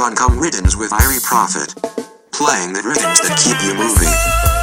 run 0.00 0.16
come 0.16 0.38
rhythms 0.38 0.78
with 0.78 0.90
Irie 0.92 1.22
Prophet. 1.22 1.74
Playing 2.32 2.72
the 2.72 2.80
rhythms 2.80 3.20
that 3.20 3.36
keep 3.36 3.60
you 3.60 3.74
moving. 3.74 4.59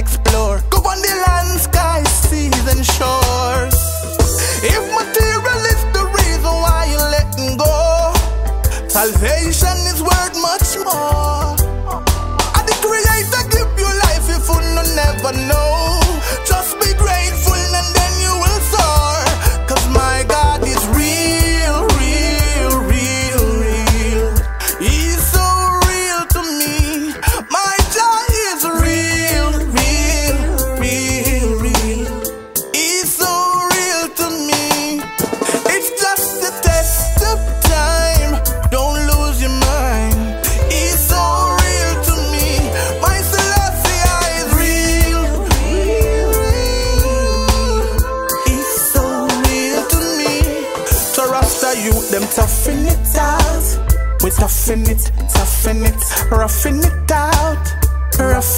explore. 0.00 0.69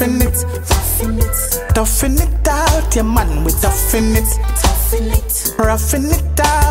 toughen 0.03 0.23
it. 0.23 0.35
Toughen 0.67 1.19
it. 1.19 1.75
Toughen 1.75 2.15
it 2.15 2.49
out, 2.49 2.95
Your 2.95 3.05
man, 3.05 3.45
we 3.45 3.53
toughen 3.53 4.17
it. 4.17 4.29
Toughen 4.57 5.13
it. 5.13 5.55
Roughing 5.59 6.11
it 6.11 6.41
out. 6.41 6.62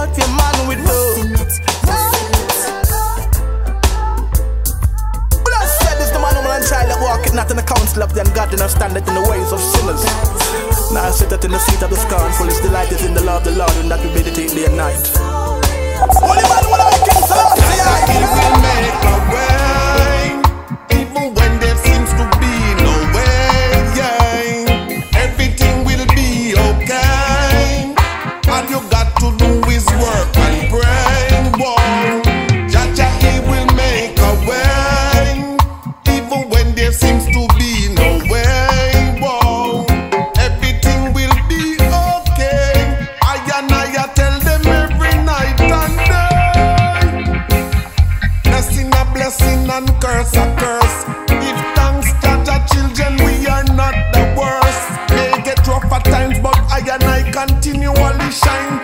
山 58.31 58.81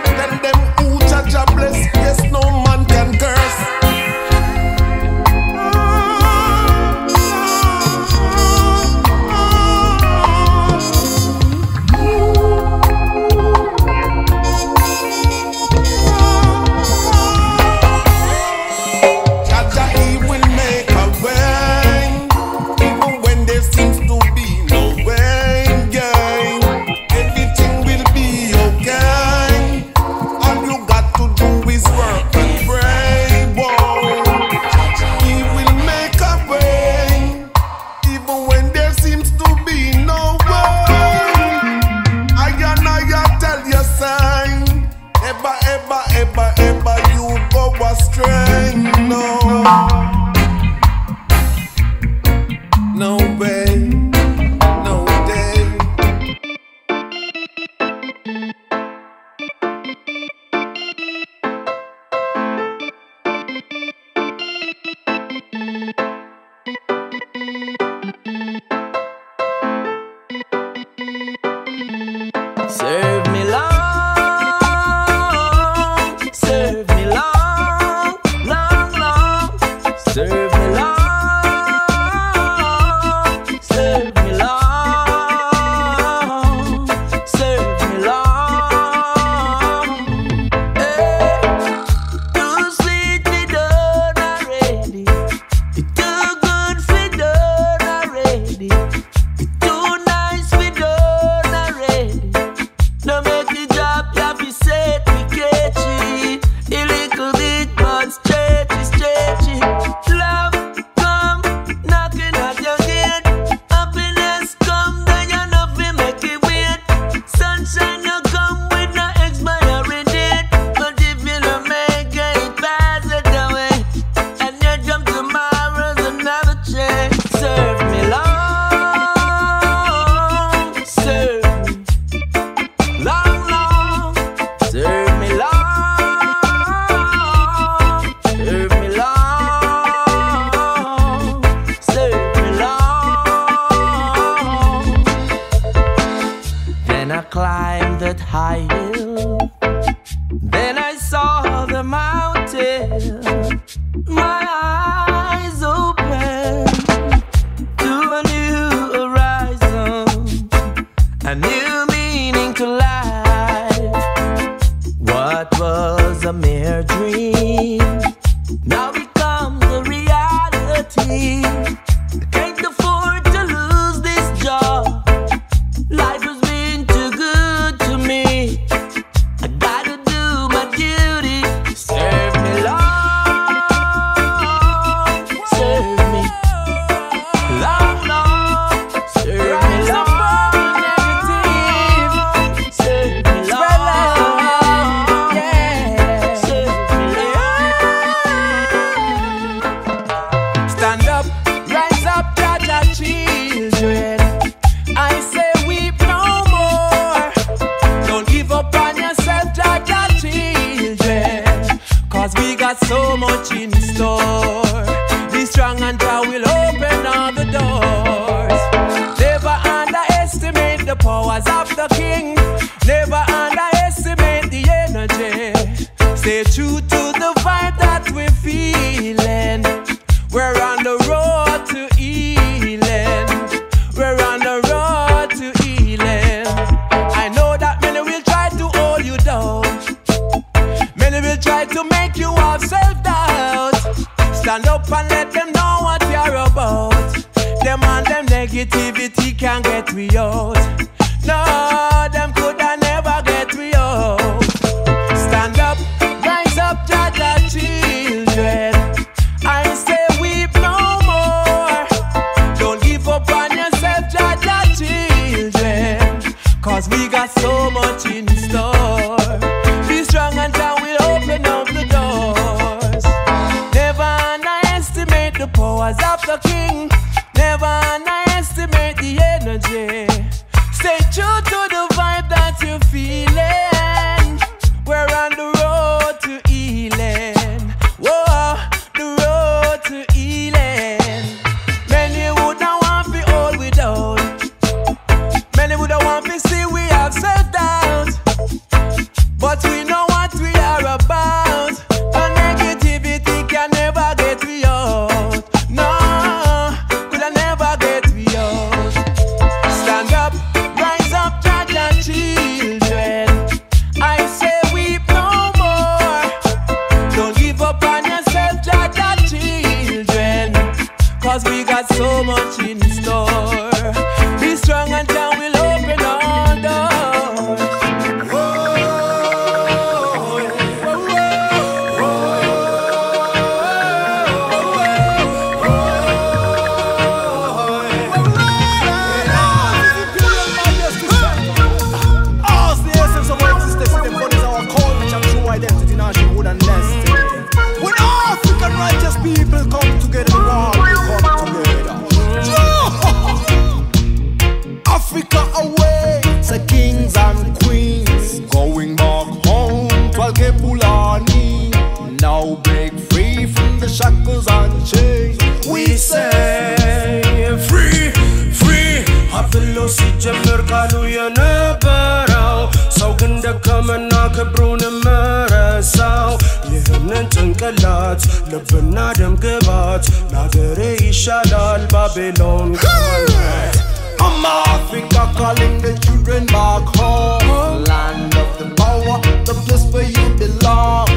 I'm 384.22 384.46
Africa 384.46 385.32
calling 385.36 385.82
the 385.82 386.00
children 386.04 386.46
back 386.46 386.84
home. 386.96 387.84
Land 387.84 388.36
of 388.38 388.58
the 388.58 388.74
power, 388.76 389.20
the 389.44 389.54
place 389.66 389.86
where 389.92 390.10
you 390.10 390.28
belong. 390.38 391.08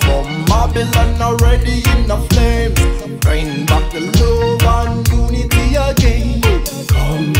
From 0.00 0.44
Babylon 0.46 1.22
already 1.22 1.82
in 1.92 2.08
the 2.08 2.18
flames. 2.30 2.80
Bring 3.20 3.64
back 3.66 3.92
the 3.92 4.00
love 4.18 4.62
and 4.88 5.08
unity 5.08 5.76
again. 5.76 6.40
Come 6.88 7.34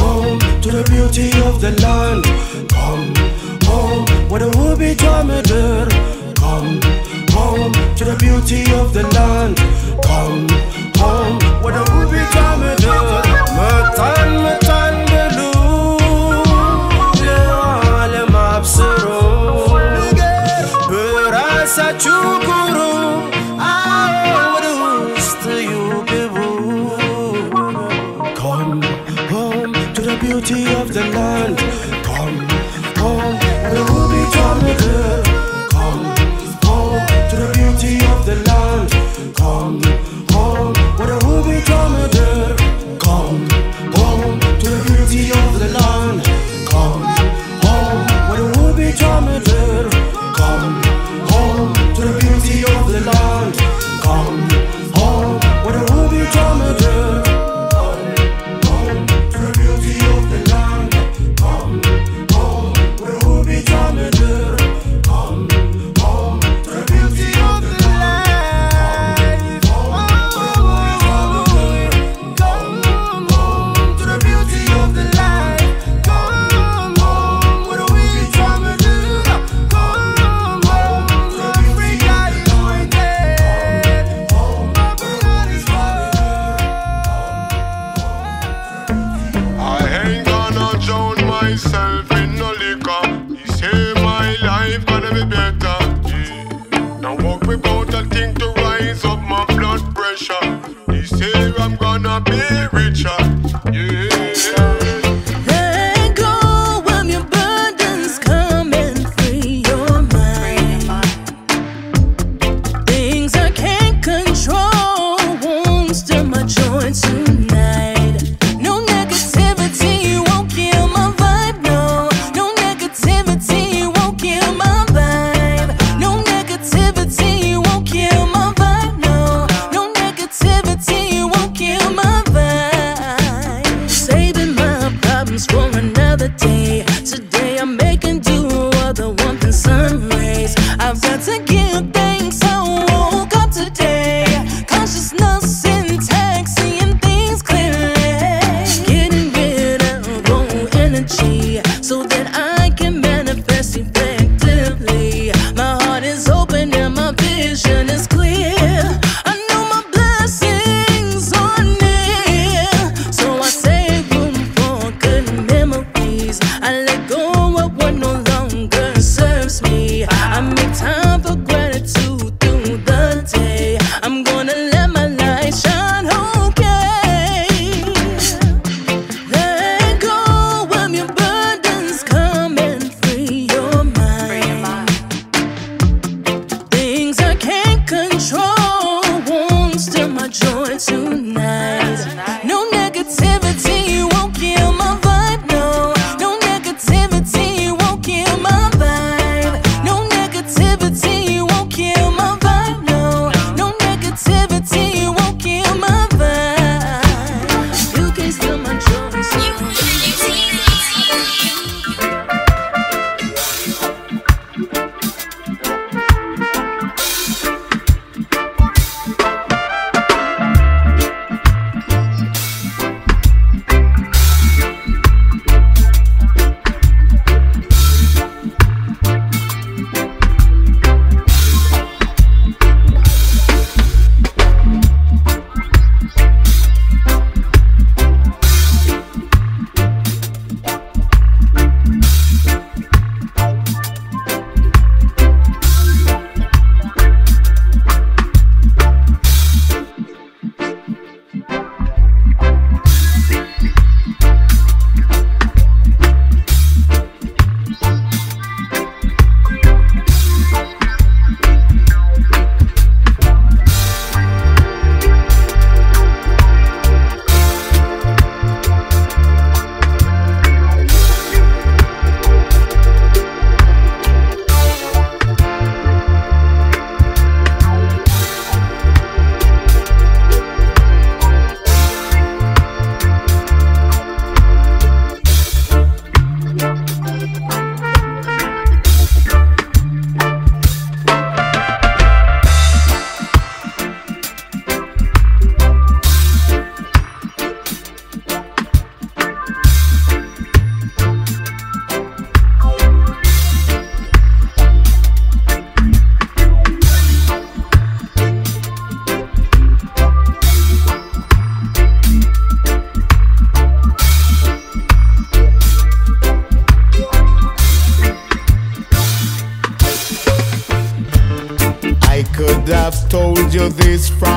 home 0.00 0.38
to 0.62 0.70
the 0.70 0.84
beauty 0.88 1.28
of 1.42 1.60
the 1.60 1.72
land. 1.82 2.24
Come 2.70 3.14
home 3.68 4.06
where 4.30 4.40
the 4.40 4.50
ruby 4.56 4.94
diamond 4.94 5.50
Come 6.36 6.80
to 7.96 8.04
the 8.04 8.16
beauty 8.16 8.62
of 8.74 8.92
the 8.92 9.02
land. 9.14 9.56
Come, 10.02 10.48
come, 10.94 11.38
where 11.62 11.74
the 11.74 11.84
ruby 11.92 12.18
coming. 12.32 12.83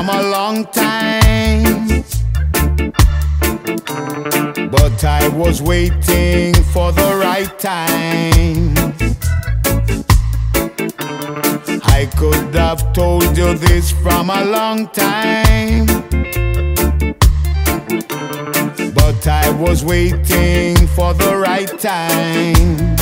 from 0.08 0.20
a 0.20 0.30
long 0.30 0.66
time. 0.68 2.04
But 4.72 5.04
I 5.04 5.28
was 5.34 5.62
waiting 5.62 6.54
for 6.74 6.92
the 6.94 7.20
right 7.20 7.60
time. 7.60 8.74
I 11.84 12.10
could 12.18 12.56
have 12.56 12.94
told 12.94 13.38
you 13.38 13.56
this 13.56 13.92
from 13.92 14.30
a 14.30 14.46
long 14.46 14.88
time. 14.90 15.86
But 18.94 19.28
I 19.28 19.50
was 19.60 19.84
waiting 19.84 20.76
for 20.88 21.14
the 21.14 21.36
right 21.36 21.80
time. 21.80 22.98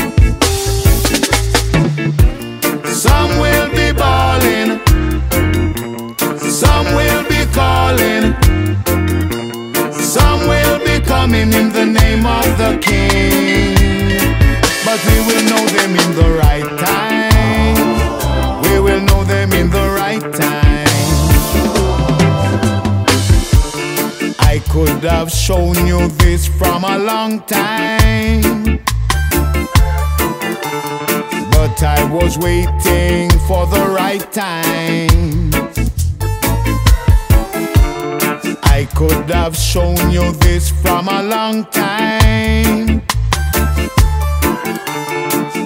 Some 2.86 3.40
will 3.40 3.70
be 3.76 3.92
balling 3.92 4.95
calling. 7.56 8.36
Some 9.94 10.42
will 10.52 10.78
be 10.86 11.00
coming 11.06 11.54
in 11.54 11.72
the 11.72 11.86
name 11.86 12.26
of 12.26 12.48
the 12.62 12.72
King. 12.88 13.76
But 14.86 15.00
we 15.08 15.18
will 15.28 15.44
know 15.52 15.64
them 15.78 15.92
in 16.04 16.10
the 16.22 16.30
right 16.44 16.70
time. 16.92 17.78
We 18.66 18.80
will 18.86 19.02
know 19.10 19.24
them 19.24 19.54
in 19.54 19.70
the 19.70 19.88
right 20.02 20.26
time. 20.34 20.86
I 24.52 24.62
could 24.70 25.04
have 25.04 25.32
shown 25.32 25.76
you 25.88 26.10
this 26.24 26.48
from 26.48 26.84
a 26.84 26.98
long 27.00 27.40
time. 27.44 28.84
But 31.52 31.82
I 31.84 32.04
was 32.12 32.38
waiting 32.38 33.30
for 33.48 33.66
the 33.66 33.86
right 33.98 34.26
time. 34.32 35.75
could 38.96 39.30
have 39.30 39.58
shown 39.58 40.10
you 40.10 40.32
this 40.40 40.72
from 40.72 41.10
a 41.10 41.22
long 41.22 41.66
time. 41.66 43.02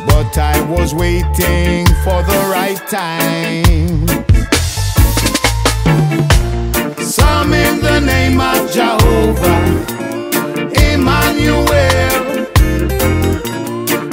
But 0.08 0.36
I 0.36 0.60
was 0.68 0.96
waiting 0.96 1.86
for 2.04 2.24
the 2.24 2.40
right 2.52 2.82
time. 2.90 4.08
Some 6.98 7.54
in 7.54 7.80
the 7.82 8.00
name 8.00 8.42
of 8.42 8.72
Jehovah, 8.72 9.62
Emmanuel. 10.92 11.68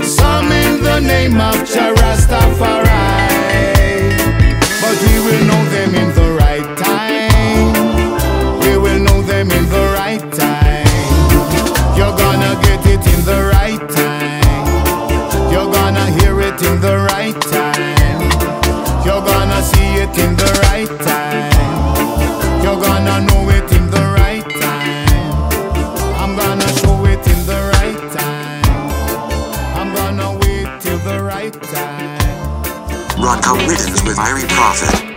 Some 0.04 0.52
in 0.52 0.82
the 0.82 1.00
name 1.00 1.40
of 1.40 1.56
Jah 1.66 1.94
Rastafari. 1.94 3.35
it 20.06 20.18
in 20.18 20.36
the 20.36 20.50
right 20.64 20.88
time. 21.00 22.62
You're 22.62 22.80
gonna 22.80 23.20
know 23.26 23.48
it 23.50 23.70
in 23.72 23.90
the 23.90 24.04
right 24.18 24.48
time. 24.60 25.52
I'm 26.20 26.36
gonna 26.36 26.68
show 26.78 27.04
it 27.06 27.26
in 27.26 27.46
the 27.46 27.60
right 27.74 28.12
time. 28.12 28.64
I'm 29.78 29.94
gonna 29.94 30.38
wait 30.40 30.80
till 30.80 30.98
the 30.98 31.22
right 31.22 31.52
time. 31.52 33.22
Rock 33.22 33.46
out 33.46 33.58
rhythms 33.68 34.02
with 34.04 34.16
Irie 34.16 34.48
Prophet. 34.48 35.15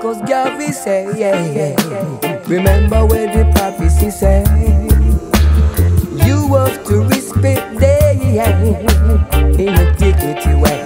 cause 0.00 0.20
Garvey 0.22 0.72
say, 0.72 1.06
yeah, 1.18 1.44
yeah. 1.46 2.42
Remember 2.46 3.04
where 3.06 3.26
the 3.26 3.50
prophecy 3.54 4.10
say, 4.10 4.42
you 6.26 6.54
have 6.54 6.84
to 6.86 7.02
respect 7.08 7.78
them 7.78 8.62
in 9.58 9.68
a 9.74 9.94
dignity 9.96 10.54
way. 10.54 10.77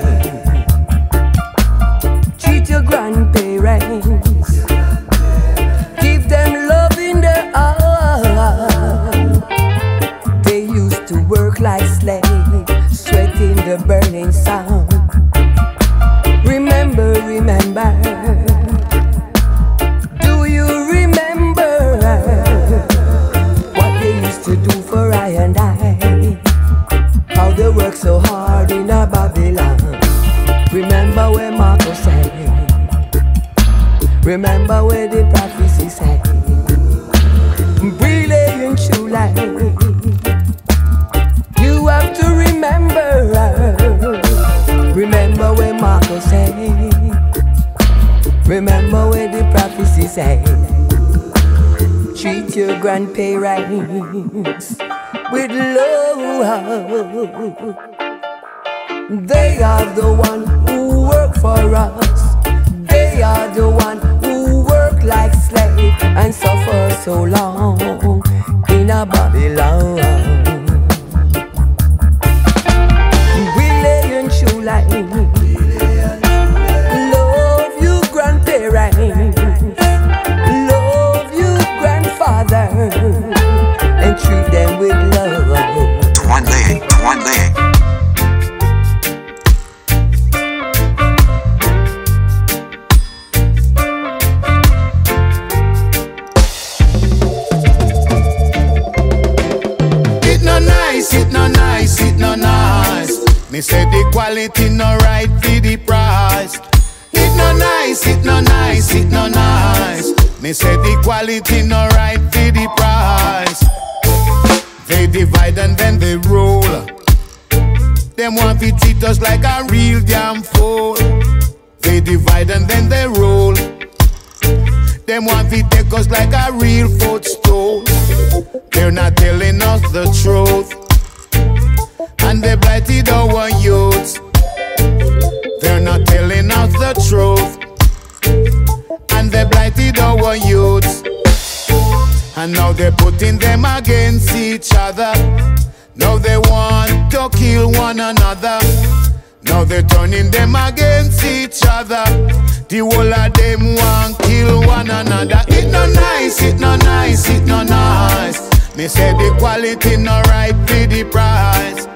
Nice, 156.32 156.54
it 156.54 156.60
no 156.60 156.76
nice, 156.76 157.28
it 157.28 157.44
no 157.44 157.62
nice. 157.62 158.76
Me 158.76 158.88
say 158.88 159.12
the 159.12 159.34
quality 159.38 159.96
no 159.96 160.22
right 160.28 160.54
for 160.66 160.86
the 160.86 161.04
price. 161.04 161.86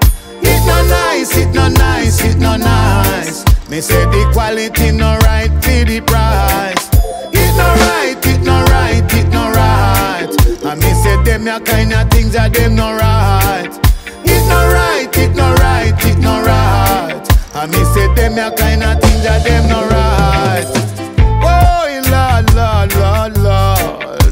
It 0.41 0.65
no 0.67 0.77
nice, 0.87 1.35
it 1.37 1.53
no 1.53 1.67
nice, 1.69 2.23
it 2.23 2.37
no 2.37 2.55
nice. 2.55 3.43
Me 3.69 3.81
say 3.81 4.05
the 4.05 4.29
quality 4.33 4.91
no 4.91 5.17
right 5.23 5.49
for 5.63 5.85
the 5.85 6.01
price. 6.05 6.89
It 7.33 7.51
no 7.57 7.67
right, 7.87 8.17
it 8.25 8.41
no 8.43 8.63
right, 8.65 9.13
it 9.13 9.27
no 9.29 9.49
right. 9.51 10.29
And 10.63 10.81
me 10.81 10.93
say 11.01 11.23
them 11.23 11.47
ya 11.47 11.59
kind 11.59 11.93
of 11.93 12.09
things 12.11 12.33
that 12.33 12.53
them 12.53 12.75
no 12.75 12.93
right. 12.93 13.73
It 14.23 14.43
no 14.47 14.59
right, 14.71 15.17
it 15.17 15.35
no 15.35 15.53
right, 15.55 16.05
it 16.05 16.19
no 16.19 16.43
right. 16.43 17.27
And 17.55 17.71
me 17.71 17.83
say 17.93 18.13
them 18.13 18.37
ya 18.37 18.51
kind 18.51 18.83
of 18.83 19.01
things 19.01 19.23
that 19.23 19.43
them 19.43 19.67
no 19.67 19.81
right. 19.89 20.67
Oh 21.41 21.87
Lord, 22.11 22.53
Lord, 22.53 22.95
Lord, 22.95 23.37
Lord, 23.37 23.46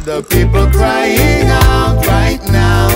the 0.05 0.21
people 0.21 0.67
crying 0.69 1.47
out 1.47 2.05
right 2.05 2.39
now. 2.51 2.89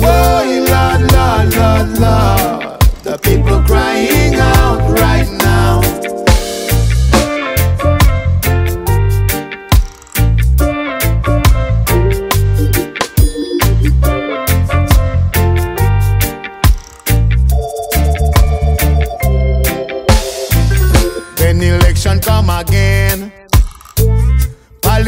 Oh 0.00 0.40
Lord, 0.72 1.02
Lord, 1.12 1.54
Lord, 1.54 1.88
Lord, 2.00 2.80
the 3.02 3.18
people 3.22 3.62
crying 3.64 4.34
out 4.36 4.80
right 4.98 5.30
now. 5.30 5.57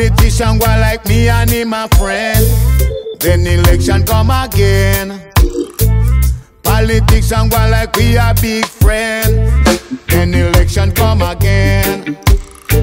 Politician 0.00 0.58
go 0.58 0.66
like 0.66 1.04
me 1.06 1.28
and 1.28 1.50
him 1.50 1.74
a 1.74 1.86
friend. 1.88 2.46
Then 3.20 3.46
election 3.46 4.04
come 4.06 4.30
again. 4.30 5.20
Politics 6.62 7.30
Politician 7.30 7.48
go 7.50 7.68
like 7.70 7.94
we 7.96 8.16
a 8.16 8.34
big 8.40 8.64
friend. 8.64 9.52
Then 10.08 10.32
election 10.32 10.92
come 10.92 11.20
again. 11.20 12.16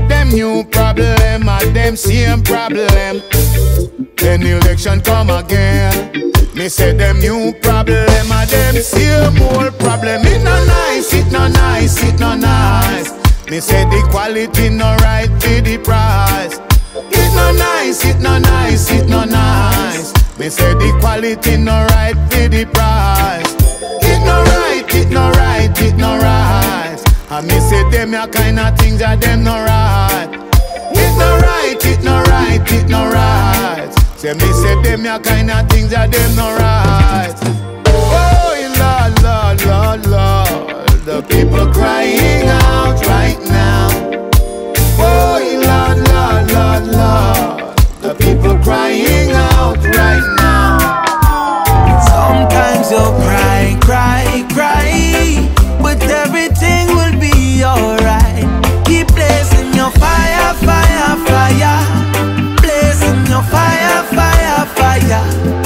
Them 0.07 0.29
new 0.29 0.63
problem 0.65 1.49
and 1.49 1.75
them 1.75 1.95
same 1.95 2.43
problem. 2.43 3.23
Then 4.17 4.43
election 4.43 5.01
come 5.01 5.31
again. 5.31 6.31
Me 6.53 6.69
say 6.69 6.93
them 6.93 7.19
new 7.19 7.53
problem 7.61 8.31
and 8.31 8.49
them 8.49 8.75
same 8.75 9.41
old 9.41 9.73
problem. 9.79 10.21
It 10.23 10.43
no 10.43 10.65
nice, 10.65 11.13
it 11.13 11.31
no 11.31 11.47
nice, 11.47 12.03
it 12.03 12.19
no 12.19 12.35
nice. 12.35 13.11
Me 13.49 13.59
say 13.59 13.85
the 13.85 14.07
quality 14.11 14.69
no 14.69 14.95
right 15.01 15.29
for 15.41 15.61
the 15.61 15.79
price. 15.83 16.66
It 17.11 17.29
no 17.35 17.51
nice, 17.51 18.05
it 18.05 18.19
no 18.19 18.37
nice, 18.37 18.91
it 18.91 19.07
no 19.07 19.23
nice. 19.23 20.13
Me 20.39 20.49
say 20.49 20.73
the 20.73 20.95
quality 20.99 21.57
no 21.57 21.85
right 21.91 22.15
for 22.29 22.47
the 22.47 22.65
price. 22.65 23.53
It 24.03 24.19
no 24.25 24.43
right, 24.43 24.85
it 24.93 25.09
no 25.09 25.31
right, 25.31 25.81
it 25.81 25.95
no 25.95 26.17
right. 26.17 26.99
And 27.29 27.47
me 27.47 27.59
say 27.59 27.89
them 27.89 28.13
ya 28.13 28.27
kind 28.27 28.59
of 28.59 28.77
things 28.77 28.99
that 28.99 29.19
them 29.21 29.43
no 29.43 29.53
right. 29.53 30.29
It 30.93 31.13
no 31.17 31.37
right, 31.41 31.85
it 31.85 32.03
no 32.03 32.21
right, 32.23 32.71
it 32.71 32.87
no 32.87 33.09
right. 33.11 33.91
Say 34.17 34.33
me 34.33 34.51
say 34.53 34.81
them 34.83 35.05
ya 35.05 35.19
kind 35.19 35.51
of 35.51 35.67
things 35.69 35.89
that 35.89 36.11
them 36.11 36.35
no 36.35 36.55
right. 36.55 37.35
Oh 37.87 38.53
Lord, 38.79 39.13
Lord, 39.23 39.65
Lord, 39.65 40.05
Lord, 40.05 40.89
the 41.05 41.21
people 41.27 41.65
crying 41.73 42.47
out 42.47 43.03
right 43.07 43.39
now. 43.49 43.96
Lord, 46.85 47.77
the 48.01 48.13
people 48.19 48.57
crying 48.63 49.31
out 49.31 49.77
right 49.77 50.27
now. 50.37 50.77
Sometimes 52.05 52.91
you'll 52.91 53.15
cry, 53.25 53.77
cry, 53.81 54.45
cry, 54.53 55.49
but 55.81 56.01
everything 56.03 56.87
will 56.89 57.19
be 57.19 57.63
alright. 57.63 58.45
Keep 58.85 59.09
your 59.75 59.91
fire, 59.91 60.53
fire, 60.55 61.15
fire. 61.27 61.97
Your 63.29 63.43
fire, 63.43 64.03
fire, 64.15 64.65
fire. 64.77 65.56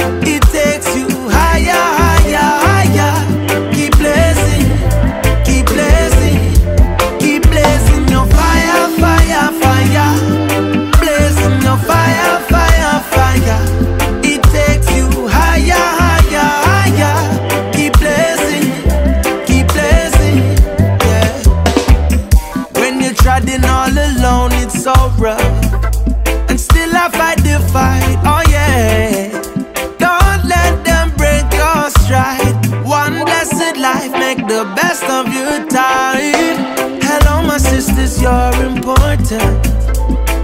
Best 34.92 35.10
of 35.10 35.34
your 35.34 35.66
time. 35.70 36.58
Hello, 37.02 37.42
my 37.48 37.58
sisters, 37.58 38.22
you're 38.22 38.66
important. 38.66 39.64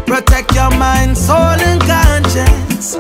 Protect 0.08 0.56
your 0.56 0.70
mind, 0.70 1.18
soul, 1.18 1.60
and 1.70 1.82
conscience. 1.82 2.96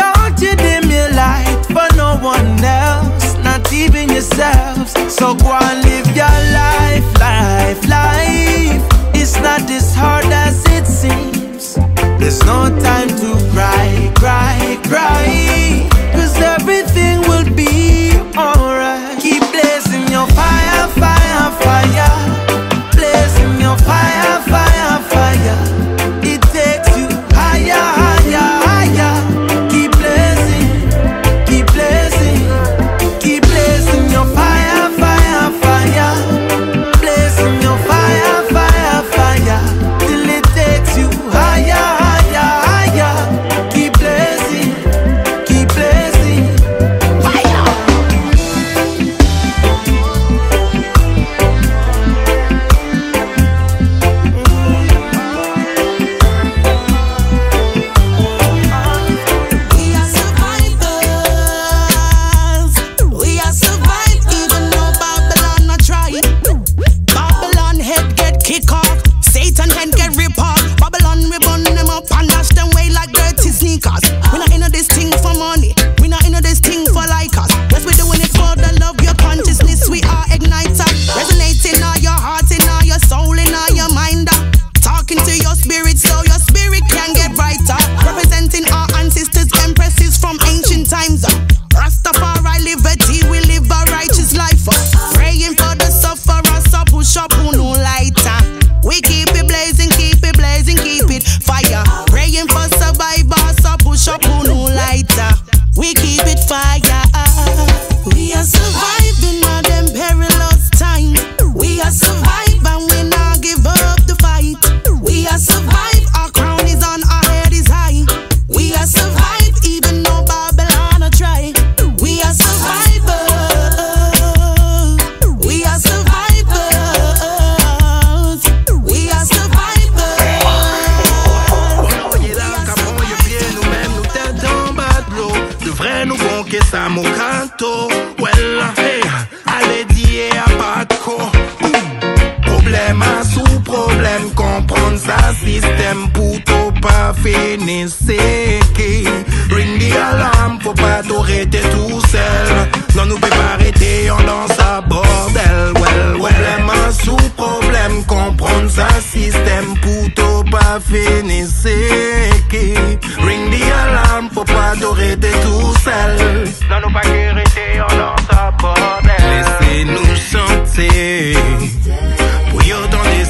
Don't 0.00 0.38
you 0.44 0.54
dim 0.56 0.84
your 0.90 1.10
light 1.22 1.62
for 1.74 1.88
no 1.96 2.18
one 2.20 2.62
else, 2.62 3.34
not 3.42 3.72
even 3.72 4.10
yourselves. 4.10 4.92
So 5.08 5.34
go 5.34 5.52
and 5.68 5.80
live 5.88 6.08
your 6.20 6.38
life, 6.62 7.08
life, 7.18 7.80
life. 7.88 8.82
It's 9.14 9.36
not 9.36 9.62
as 9.70 9.94
hard 9.94 10.26
as 10.26 10.66
it 10.76 10.86
seems. 10.86 11.76
There's 12.20 12.40
no 12.44 12.68
time 12.88 13.08
to 13.08 13.30
cry, 13.54 14.12
cry, 14.16 14.78
cry. 14.88 15.43
Fire, 23.84 24.33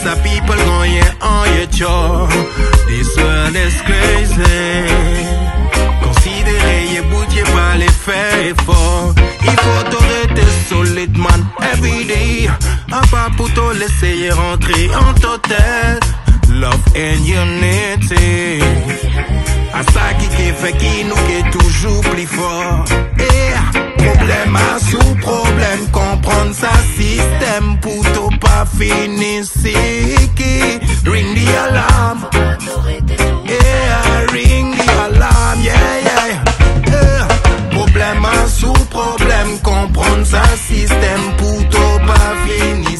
Yes, 0.05 0.21
people 0.23 0.57
going 0.57 1.01
on 1.23 1.57
your 1.57 1.67
jaw. 1.67 2.27
This 2.87 3.17
world 3.17 3.57
is 3.57 3.75
crazy. 3.89 4.45
Considérez, 6.03 6.95
you 6.95 7.03
boutiez 7.05 7.45
pas 7.45 7.77
les 7.77 7.89
faits 7.89 8.61
forts. 8.63 9.15
Il 9.41 9.57
faut 9.63 9.83
t'arrêter 9.91 10.51
solide, 10.69 11.17
man, 11.17 11.47
every 11.73 12.05
day. 12.05 12.49
À 12.93 13.01
pas 13.11 13.31
pour 13.37 13.51
te 13.55 13.79
laisser 13.79 14.31
rentrer 14.31 14.91
en 14.95 15.15
total. 15.15 16.01
Love 16.51 16.85
and 16.95 17.25
unity. 17.25 18.61
A 19.75 19.81
eh, 19.81 19.87
sa 19.91 20.05
ki 20.15 20.29
ke 20.31 20.45
fe 20.55 20.71
ki 20.79 20.91
nou 21.09 21.19
ke 21.27 21.39
toujou 21.51 22.03
pli 22.13 22.27
for 22.31 22.85
E, 23.19 23.31
problem 23.99 24.59
a 24.61 24.69
sou 24.85 25.17
problem 25.25 25.83
Kompran 25.97 26.53
sa 26.55 26.71
sistem 26.93 27.73
pou 27.83 28.05
to 28.15 28.29
pa 28.45 28.63
fini 28.71 29.43
Si 29.49 29.75
ki 30.39 30.79
ring 31.11 31.35
di 31.35 31.49
alam 31.65 32.23
E, 33.51 33.59
eh, 33.59 34.23
ring 34.31 34.71
di 34.79 34.89
alam, 35.09 35.67
yeah, 35.67 35.91
yeah. 36.07 36.39
Eh, 36.87 37.03
e, 37.03 37.67
problem 37.75 38.31
a 38.31 38.37
sou 38.55 38.79
problem 38.95 39.57
Kompran 39.67 40.23
sa 40.23 40.47
sistem 40.69 41.33
pou 41.43 41.67
to 41.75 41.87
pa 42.07 42.23
fini 42.47 42.94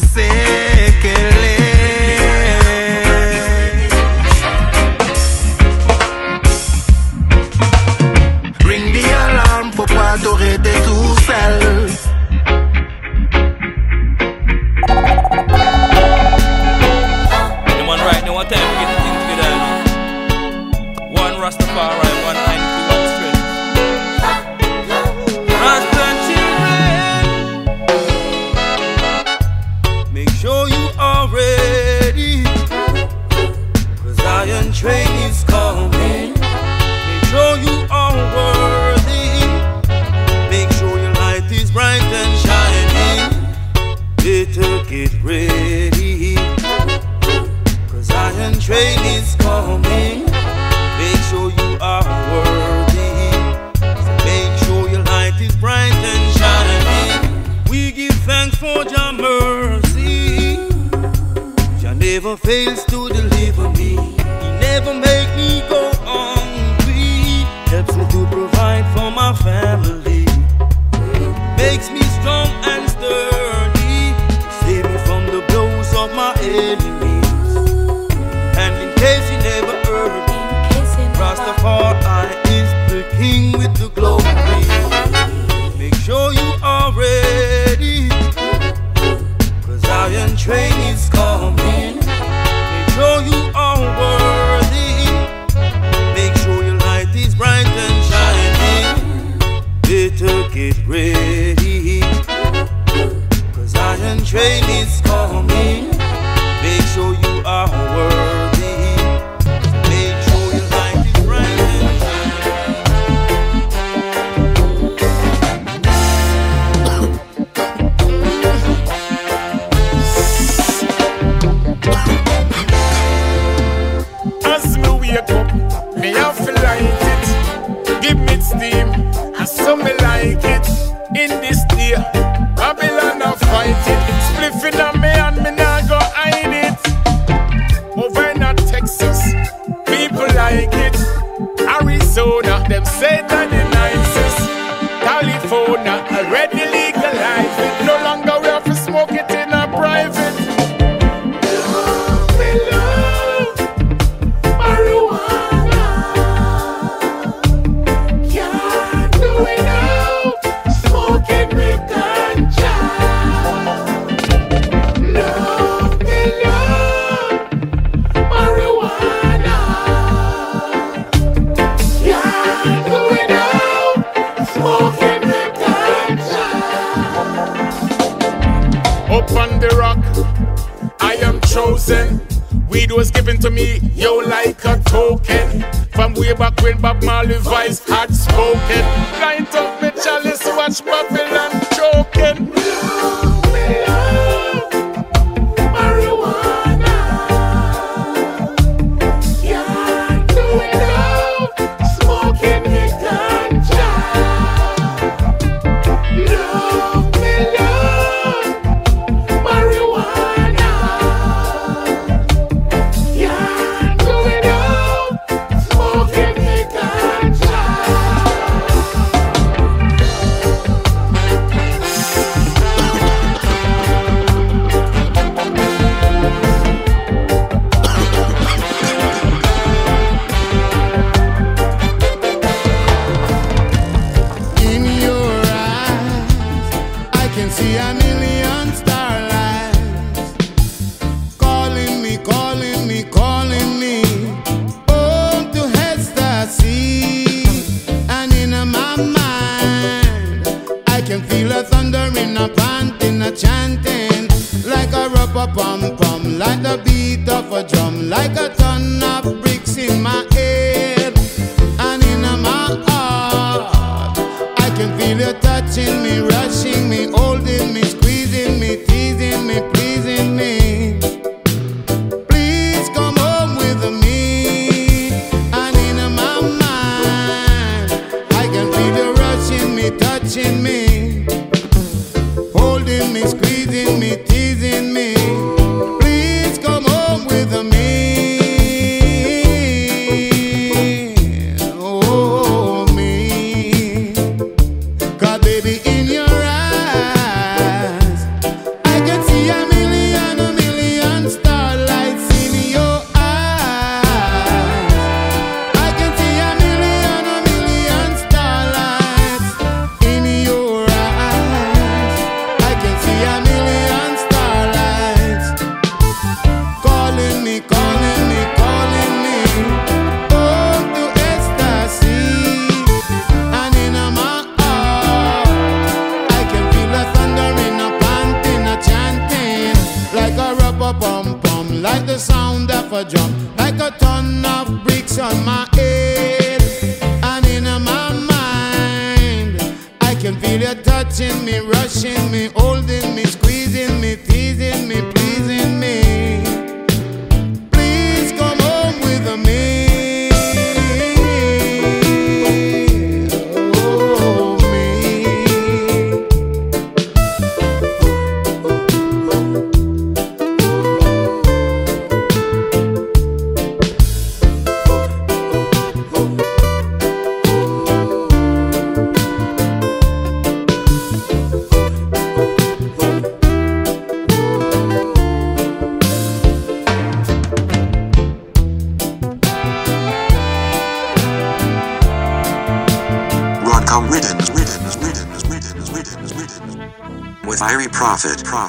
veils 62.45 62.84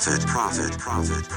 Prophet, 0.06 0.28
profit, 0.28 0.78
Prophet, 0.78 1.28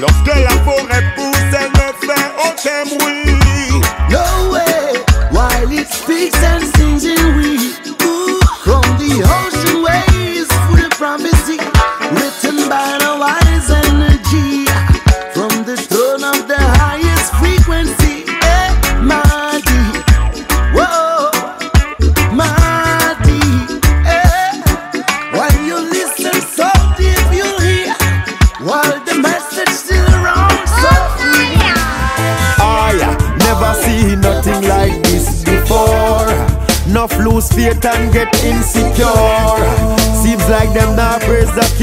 lorsque 0.00 0.26
la 0.26 0.50
forêt 0.64 1.04
pousse, 1.16 1.36
elle 1.52 1.70
ne 1.72 1.88
fait 2.06 2.28
aucun 2.38 2.96
bruit. 2.96 3.80
No 4.10 4.52
way. 4.52 5.04
While 5.30 5.72
it 5.72 5.88
speaks 5.88 6.42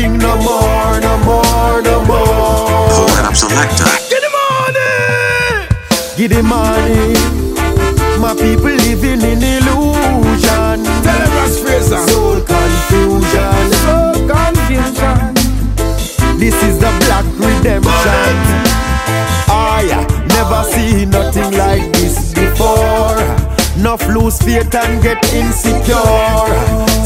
king 0.02 0.18
no 0.18 0.36
more, 0.38 1.00
no 1.00 1.14
more, 1.30 1.82
no 1.82 1.96
more. 2.06 2.90
Pull 2.90 3.26
up 3.28 3.36
selector. 3.36 3.86
Get 4.10 4.22
the 4.26 4.32
money, 4.40 4.94
get 6.18 6.30
the 6.36 6.42
money. 6.42 7.14
My 8.20 8.34
people 8.34 8.76
living 8.86 9.22
in 9.32 9.42
illusion. 9.54 10.78
Tell 11.06 11.20
them 11.22 11.32
Ras 11.38 11.56
Fraser. 11.62 12.02
Soul 12.10 12.42
confusion. 12.42 13.64
Soul 13.86 14.18
confusion. 14.32 15.18
This 16.42 16.58
is 16.68 16.76
the 16.84 16.92
black 17.06 17.26
redemption. 17.38 18.34
I 19.50 19.86
never 20.36 20.62
see 20.74 21.06
nothing 21.06 21.52
like 21.58 21.86
this 21.94 22.34
before. 22.34 23.22
Enough 23.78 24.08
lose 24.10 24.38
faith 24.40 24.76
and 24.76 25.02
get 25.02 25.18
insecure. 25.34 26.46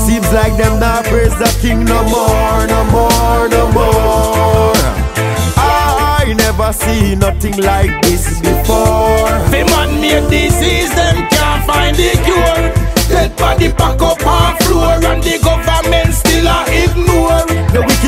Seems 0.05 0.29
like 0.33 0.55
them 0.57 0.79
not 0.79 1.05
praise 1.05 1.35
the 1.39 1.49
king 1.61 1.85
no 1.85 2.03
more, 2.03 2.24
see 6.85 7.15
nothing 7.15 7.57
like 7.57 7.91
this 8.03 8.39
before. 8.41 9.33
The 9.53 9.63
man 9.73 9.89
made 10.01 10.29
disease, 10.29 10.93
them 10.95 11.17
can't 11.29 11.65
find 11.65 11.95
the 11.95 12.11
cure. 12.25 12.63
Dead 13.09 13.35
body 13.37 13.71
pack 13.71 14.01
up 14.01 14.25
on 14.25 14.57
floor 14.63 14.93
and 15.11 15.23
the 15.23 15.39
government 15.43 15.54
still 15.54 15.54
a 15.54 15.54
ignore. 15.54 15.54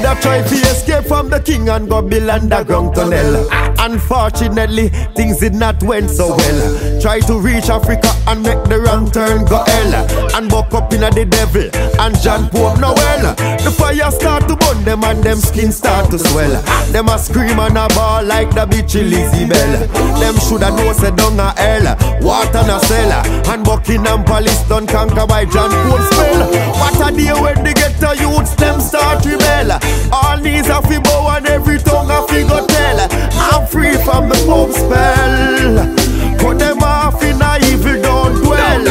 Have 0.07 0.21
tried 0.21 0.47
to 0.47 0.55
escape 0.55 1.03
from 1.03 1.29
the 1.29 1.37
king 1.41 1.67
and 1.67 1.89
go 1.89 2.01
build 2.01 2.29
underground 2.29 2.95
tunnel. 2.95 3.45
Unfortunately, 3.77 4.87
things 5.15 5.39
did 5.39 5.53
not 5.53 5.83
went 5.83 6.09
so 6.09 6.29
well. 6.29 7.01
Try 7.01 7.19
to 7.27 7.37
reach 7.37 7.69
Africa 7.69 8.15
and 8.25 8.41
make 8.41 8.63
the 8.71 8.79
wrong 8.79 9.11
turn 9.11 9.43
go 9.43 9.65
hell. 9.67 10.07
And 10.33 10.49
buck 10.49 10.73
up 10.73 10.93
in 10.93 11.01
the 11.01 11.11
devil 11.11 11.67
and 11.99 12.17
John 12.21 12.49
Pope 12.49 12.79
Noel. 12.79 13.35
The 13.59 13.69
fire 13.69 14.09
start 14.11 14.47
to 14.47 14.55
burn 14.55 14.83
them 14.85 15.03
and 15.03 15.21
them 15.21 15.39
skin 15.39 15.73
start 15.73 16.09
to 16.11 16.19
swell. 16.19 16.55
Them 16.93 17.09
a 17.09 17.19
scream 17.19 17.59
and 17.59 17.77
a 17.77 17.89
ball 17.89 18.23
like 18.23 18.49
the 18.55 18.65
bitch 18.65 18.95
Lizzie 18.95 19.45
Bell. 19.45 19.87
Them 20.19 20.39
shoulda 20.39 20.71
know 20.71 20.93
say 20.93 21.11
down 21.11 21.37
a 21.37 21.51
hell, 21.59 21.97
water 22.21 22.63
na 22.63 22.79
cellar. 22.79 23.27
And 23.51 23.63
Buckingham 23.65 24.23
Palace 24.23 24.63
done 24.69 24.87
conquer 24.87 25.27
by 25.27 25.43
John 25.43 25.69
Pope 25.69 25.99
spell. 26.15 26.47
What 26.79 26.95
a 26.95 27.15
day 27.15 27.35
when 27.35 27.59
the 27.61 27.76
ghetto 27.99 28.13
youths 28.13 28.55
them 28.55 28.79
start 28.79 29.25
rebel. 29.25 29.79
All 30.11 30.37
knees 30.37 30.67
a 30.69 30.81
fi 30.81 30.99
bow 30.99 31.35
and 31.35 31.47
every 31.47 31.77
tongue 31.79 32.09
a 32.09 32.25
fi 32.27 32.43
go 32.43 32.65
tell. 32.65 33.07
I'm 33.33 33.67
free 33.67 33.95
from 34.03 34.29
the 34.29 34.35
Pope 34.45 34.71
spell. 34.71 35.95
Put 36.39 36.59
them 36.59 36.79
off 36.83 37.21
in 37.23 37.41
a 37.41 37.57
evil 37.71 38.01
don't 38.01 38.35
dwell. 38.43 38.87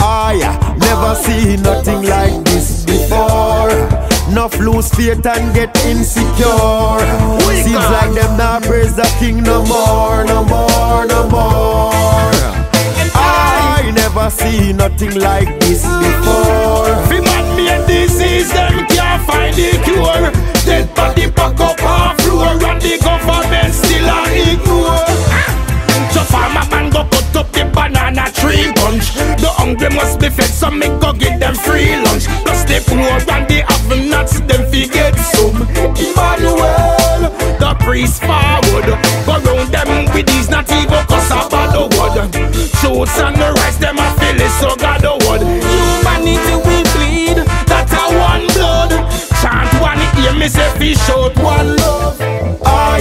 I 0.00 0.76
never 0.78 1.14
see 1.14 1.56
nothing 1.56 2.02
like 2.02 2.44
this 2.44 2.84
before. 2.84 3.70
Enough 4.30 4.58
lose 4.58 4.90
faith 4.90 5.26
and 5.26 5.54
get 5.54 5.76
insecure. 5.86 6.98
Seems 7.64 7.74
like 7.74 8.12
them 8.14 8.36
not 8.36 8.62
praise 8.62 8.94
the 8.94 9.08
king 9.18 9.42
no 9.42 9.64
more, 9.64 10.24
no 10.24 10.44
more, 10.44 11.06
no 11.06 11.28
more. 11.28 12.32
I 13.14 13.90
never 13.94 14.30
see 14.30 14.72
nothing 14.72 15.18
like 15.18 15.58
this 15.60 15.82
before. 15.82 17.47
The 17.98 18.04
man 18.04 18.06
made 18.06 18.06
disease, 18.06 18.52
them 18.52 18.86
can't 18.86 19.26
find 19.26 19.54
the 19.54 19.70
cure. 19.82 20.30
Dead 20.64 20.94
body 20.94 21.30
pack 21.30 21.58
up 21.60 21.82
on 21.82 22.16
floor 22.18 22.54
and 22.54 22.80
the 22.80 22.98
government 23.02 23.74
still 23.74 24.06
a 24.06 24.22
ignore. 24.52 25.06
So 26.12 26.22
farmer 26.22 26.66
man 26.70 26.90
go 26.90 27.02
cut 27.04 27.36
up 27.36 27.50
the 27.52 27.64
banana 27.74 28.30
tree 28.30 28.70
bunch. 28.74 29.14
The 29.40 29.50
hungry 29.50 29.90
must 29.90 30.20
be 30.20 30.28
fed, 30.30 30.50
so 30.50 30.70
me 30.70 30.86
go 31.00 31.12
give 31.12 31.40
them 31.40 31.54
free 31.54 31.96
lunch. 31.96 32.26
Plus 32.44 32.64
the 32.64 32.78
poor 32.86 33.18
and 33.34 33.48
the 33.48 33.64
have 33.66 33.88
nuts, 34.06 34.40
them 34.46 34.70
fi 34.70 34.86
get 34.86 35.14
some. 35.18 35.66
Emmanuel, 35.98 37.34
the 37.58 37.76
priest 37.80 38.22
forward. 38.22 38.86
Go 39.26 39.34
round 39.42 39.72
them 39.72 40.14
with 40.14 40.26
these 40.26 40.48
not 40.48 40.70
even 40.70 41.04
cause 41.06 41.30
of 41.32 41.50
bad 41.50 41.74
wood. 41.74 42.34
Shoots 42.78 43.18
and 43.18 43.36
the 43.36 43.52
rice, 43.58 43.76
them 43.78 43.98
a 43.98 44.06
feel 44.18 44.40
it, 44.40 44.50
so 44.60 44.76
God 44.76 45.02
the 45.02 45.12
wood. 45.26 45.42
Humanity 45.42 46.54
we 46.62 46.87
Chant 49.48 49.80
one 49.80 49.98
ear, 50.22 50.34
me 50.34 50.46
say 50.46 50.70
fish 50.78 51.08
out 51.08 51.34
one 51.38 51.74
love. 51.76 52.18
Oh, 52.20 52.60
I 52.64 53.00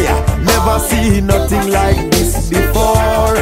never 0.49 0.79
see 0.79 1.19
nothing 1.19 1.69
like 1.69 2.09
this 2.11 2.49
before. 2.49 3.35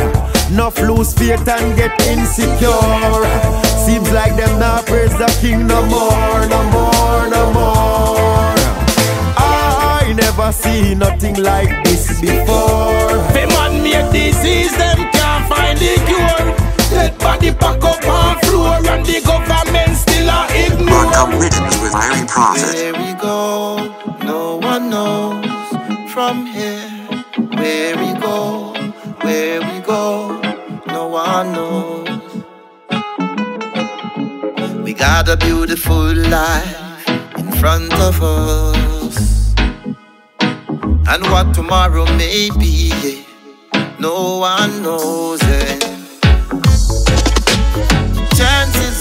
Enough 0.50 0.80
lose 0.80 1.14
faith 1.14 1.48
and 1.48 1.76
get 1.76 1.94
insecure. 2.08 3.22
Seems 3.86 4.12
like 4.12 4.36
them 4.36 4.60
not 4.60 4.88
praise 4.88 5.16
the 5.20 5.28
king 5.40 5.68
no 5.68 5.86
more, 5.86 6.48
no 6.54 6.62
more, 6.76 7.30
no 7.30 7.44
more. 7.54 8.56
I 9.38 10.16
never 10.18 10.52
see 10.52 10.96
nothing 10.96 11.36
like 11.36 11.84
this 11.84 12.20
before. 12.20 13.22
The 13.36 13.46
man 13.54 13.84
made 13.84 14.12
disease, 14.12 14.76
them 14.78 14.98
can't 15.12 15.48
find 15.48 15.78
the 15.78 15.94
cure. 16.08 16.46
Dead 16.90 17.16
body 17.20 17.52
pack 17.52 17.84
up 17.84 18.04
on 18.08 18.40
floor 18.46 18.78
and 18.94 19.06
the 19.06 19.22
government 19.22 19.95
ignore. 20.96 21.12
Broadcom 21.12 21.40
with 21.40 21.94
Irie 21.94 22.28
Prophet. 22.28 22.74
Where 22.74 22.94
we 22.94 23.14
go, 23.20 23.78
no 24.24 24.58
one 24.58 24.90
knows 24.90 25.46
from 26.14 26.46
here. 26.46 26.90
Where 27.58 27.96
we 27.98 28.14
go, 28.20 28.74
where 29.22 29.62
we 29.62 29.80
go, 29.82 30.40
no 30.88 31.08
one 31.08 31.54
knows. 31.54 32.44
We 34.84 34.94
got 34.94 35.30
a 35.30 35.38
beautiful 35.38 36.14
life 36.14 37.10
in 37.38 37.52
front 37.54 37.94
of 37.94 38.22
us. 38.22 39.54
And 41.08 41.24
what 41.32 41.54
tomorrow 41.54 42.06
may 42.18 42.50
be, 42.60 42.92
yeah, 43.04 43.96
no 44.00 44.40
one 44.40 44.84
knows 44.84 45.40
it. 45.44 45.95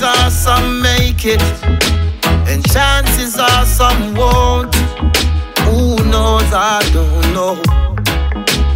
Are 0.05 0.31
some 0.31 0.83
make 0.83 1.25
it, 1.25 1.43
and 2.47 2.63
chances 2.71 3.39
are 3.39 3.65
some 3.65 4.15
won't. 4.15 4.75
Who 5.65 5.97
knows? 6.05 6.51
I 6.53 6.81
don't 6.93 7.33
know. 7.33 7.55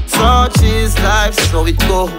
Such 0.07 0.63
is 0.63 0.99
life, 1.01 1.35
so 1.35 1.67
it 1.67 1.79
goes. 1.81 2.11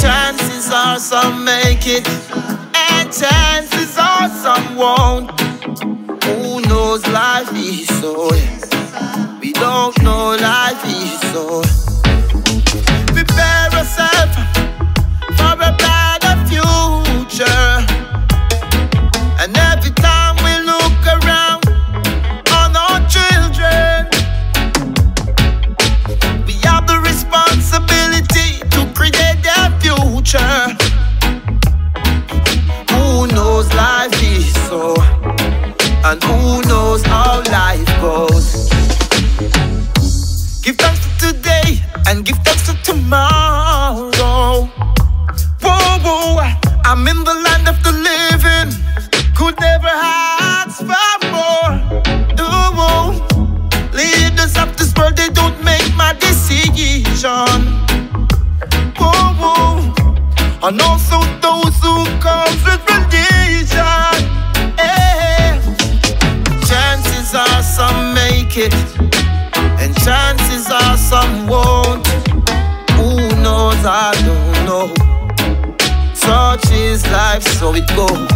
Chances 0.00 0.70
are 0.72 0.98
some 0.98 1.44
make 1.44 1.86
it, 1.86 2.08
and 2.90 3.12
chances 3.12 3.96
are 3.98 4.28
some 4.30 4.76
won't. 4.76 5.30
Who 6.24 6.60
knows? 6.62 7.06
Life 7.08 7.52
is 7.52 7.86
so. 8.00 8.30
We 9.40 9.52
don't 9.52 9.96
know 10.02 10.36
life 10.40 10.82
is 10.86 11.20
so. 11.32 11.62
Prepare 13.14 13.68
yourself 13.76 14.30
for 15.36 15.52
a 15.52 15.56
better 15.78 15.95
future. 17.36 17.84
And 19.38 19.56
every 19.56 19.90
time 19.90 20.36
we 20.36 20.52
look 20.64 21.00
around 21.06 21.68
on 22.52 22.74
our 22.74 23.00
children, 23.08 24.08
we 26.46 26.54
have 26.64 26.86
the 26.86 26.98
responsibility 27.04 28.60
to 28.70 28.86
create 28.94 29.42
their 29.42 29.68
future. 29.80 30.76
Who 32.92 33.26
knows 33.26 33.72
life 33.74 34.14
is 34.22 34.54
so, 34.68 34.94
and 36.04 36.22
who 36.24 36.62
knows 36.68 37.02
how 37.02 37.42
life 37.50 37.86
goes. 38.00 38.70
Give 40.62 40.76
thanks 40.76 41.00
to 41.18 41.32
today 41.32 41.82
and 42.08 42.24
give 42.24 42.38
thanks 42.38 42.66
to 42.66 42.74
tomorrow. 42.82 44.70
I'm 46.88 47.06
in 47.08 47.24
the 47.24 47.34
land 47.34 47.66
of 47.66 47.82
the 47.82 47.90
living, 47.90 48.70
who 49.36 49.50
never 49.60 49.88
had 49.88 50.70
more. 51.34 51.72
This 54.78 54.92
world, 54.94 55.16
they 55.16 55.28
don't 55.30 55.58
make 55.64 55.94
my 55.96 56.12
decision. 56.20 57.48
And 60.62 60.80
also 60.80 61.20
those 61.40 61.76
who 61.82 62.04
with 62.64 62.82
chances 66.68 67.34
are 67.34 67.62
some 67.62 68.14
make 68.14 68.56
it, 68.56 68.74
and 69.80 69.94
chances 70.04 70.70
are 70.70 70.96
some 70.96 71.46
won't. 71.46 72.06
Who 72.96 73.16
knows? 73.42 73.84
I 73.84 74.12
don't 74.24 74.66
know. 74.66 75.25
Such 76.26 76.72
is 76.72 77.06
life, 77.12 77.44
so 77.44 77.72
it 77.72 77.86
goes. 77.94 78.28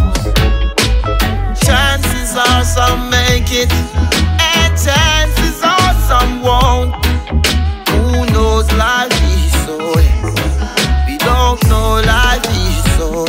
Chances 1.59 2.37
are 2.37 2.63
some 2.63 3.09
make 3.09 3.51
it, 3.51 3.69
and 4.39 4.71
chances 4.79 5.61
are 5.61 5.93
some 6.07 6.41
won't. 6.41 6.95
Who 7.89 8.25
knows 8.31 8.71
life 8.71 9.11
is 9.35 9.51
so? 9.65 9.77
We 11.05 11.17
don't 11.17 11.61
know 11.67 12.01
life 12.05 12.45
is 12.49 12.81
so. 12.95 13.25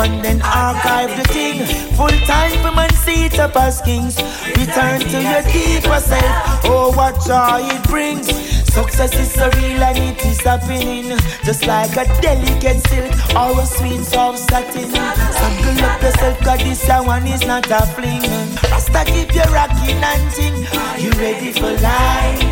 And 0.00 0.24
then 0.24 0.40
archive 0.42 1.16
the 1.16 1.24
thing. 1.32 1.64
Full 1.96 2.08
time 2.26 2.52
for 2.62 2.74
man, 2.74 2.90
see 2.94 3.26
it 3.26 3.38
up 3.38 3.56
as 3.56 3.80
kings. 3.82 4.16
Return 4.56 5.00
to 5.00 5.18
your 5.22 5.42
deeper 5.52 6.00
self. 6.00 6.64
Oh, 6.64 6.92
what 6.96 7.14
joy 7.26 7.60
it 7.74 7.82
brings. 7.84 8.28
Success 8.72 9.12
is 9.18 9.32
so 9.32 9.50
real 9.56 9.82
and 9.82 9.98
it 9.98 10.24
is 10.24 10.40
happening. 10.40 11.18
Just 11.44 11.66
like 11.66 11.92
a 11.96 12.04
delicate 12.22 12.80
silk 12.88 13.12
or 13.34 13.60
a 13.60 13.66
sweet 13.66 14.02
soft 14.04 14.38
satin. 14.38 14.90
Sample 14.90 15.84
up 15.84 16.02
yourself, 16.02 16.38
cause 16.40 16.60
this 16.60 16.88
one 16.88 17.26
is 17.26 17.44
not 17.46 17.70
a 17.70 17.84
fling. 17.94 18.22
Rasta 18.70 19.04
keep 19.06 19.34
you 19.34 19.42
rocking 19.52 20.02
and 20.02 20.30
ting. 20.32 20.56
You 21.02 21.10
ready 21.18 21.52
for 21.52 21.72
life? 21.82 22.42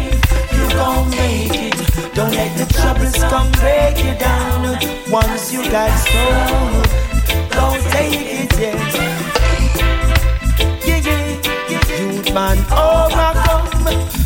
You 0.52 0.68
gon' 0.70 1.10
make 1.10 1.54
it. 1.54 2.14
Don't 2.14 2.32
let 2.32 2.56
the 2.58 2.66
troubles 2.74 3.16
come 3.30 3.50
break 3.52 3.96
you 4.04 4.14
down. 4.18 4.76
Once 5.10 5.52
you 5.52 5.62
got 5.70 5.94
soul, 6.10 7.07
take 7.98 8.14
it 8.14 8.58
yet. 8.58 8.74
Yeah, 10.86 11.00
yeah, 11.06 11.28
yeah. 11.70 11.82
Youth 12.00 12.30
man, 12.34 12.58
overcome, 12.70 13.66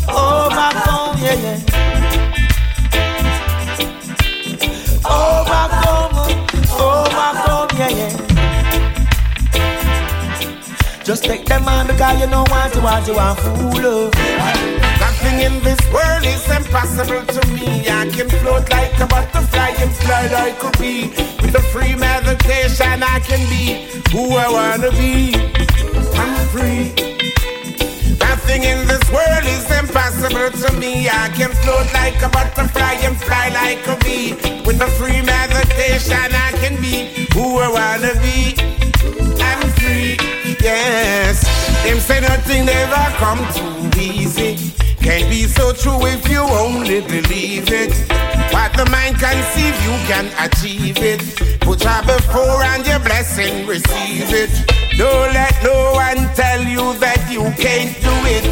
overcome, 0.09 1.15
yeah, 1.25 1.43
yeah. 1.45 1.59
Overcome, 5.05 6.17
overcome, 6.87 7.69
yeah, 7.79 7.91
yeah. 7.99 8.13
Just 11.03 11.23
take 11.23 11.45
them 11.45 11.67
on 11.67 11.87
because 11.87 12.19
you 12.21 12.27
know 12.27 12.43
what 12.49 12.75
you 12.75 12.81
want, 12.81 13.07
you 13.07 13.15
want 13.15 13.39
fool. 13.39 13.85
oh. 13.85 14.72
Nothing 15.33 15.51
in 15.51 15.63
this 15.63 15.81
world 15.91 16.25
is 16.25 16.47
impossible 16.47 17.25
to 17.25 17.47
me. 17.53 17.89
I 17.89 18.07
can 18.13 18.29
float 18.29 18.69
like 18.69 18.99
a 18.99 19.07
butterfly 19.07 19.73
and 19.81 19.91
fly 19.95 20.27
like 20.27 20.61
a 20.61 20.69
bee. 20.77 21.09
With 21.41 21.55
a 21.55 21.61
free 21.73 21.95
meditation, 21.95 23.01
I 23.01 23.19
can 23.25 23.41
be 23.49 23.89
who 24.11 24.35
I 24.37 24.47
wanna 24.51 24.91
be. 24.91 25.33
I'm 26.13 26.35
free. 26.53 26.93
Nothing 28.19 28.61
in 28.63 28.85
this 28.85 29.05
world 29.09 29.45
is 29.45 29.65
impossible 29.81 30.51
to 30.61 30.73
me. 30.77 31.09
I 31.09 31.29
can 31.29 31.49
float 31.63 31.91
like 31.93 32.21
a 32.21 32.29
butterfly 32.29 32.93
and 33.01 33.17
fly 33.17 33.49
like 33.49 33.87
a 33.87 33.97
bee. 34.05 34.33
With 34.67 34.81
a 34.81 34.89
free 34.99 35.23
meditation, 35.23 36.29
I 36.47 36.51
can 36.61 36.79
be 36.79 37.25
who 37.33 37.57
I 37.57 37.69
wanna 37.73 38.13
be. 38.21 38.53
I'm 39.41 39.61
free, 39.81 40.15
yes. 40.61 41.41
Them 41.83 41.99
say 41.99 42.21
nothing 42.21 42.65
never 42.67 43.03
come 43.17 43.41
too 43.57 43.99
easy. 43.99 44.82
Can 45.03 45.29
be 45.29 45.43
so 45.43 45.73
true 45.73 46.05
if 46.05 46.29
you 46.29 46.39
only 46.39 47.01
believe 47.01 47.69
it. 47.71 47.91
What 48.53 48.71
the 48.71 48.85
mind 48.89 49.19
conceive, 49.19 49.75
you 49.83 49.95
can 50.07 50.31
achieve 50.39 50.97
it. 50.97 51.59
Put 51.59 51.81
try 51.81 51.99
before 52.05 52.63
and 52.63 52.87
your 52.87 52.99
blessing 52.99 53.67
receive 53.67 54.31
it. 54.31 54.49
Don't 54.97 55.33
let 55.33 55.61
no 55.61 55.91
one 55.93 56.33
tell 56.35 56.63
you 56.63 56.97
that 56.99 57.19
you 57.29 57.43
can't 57.59 57.93
do 57.99 58.15
it. 58.31 58.45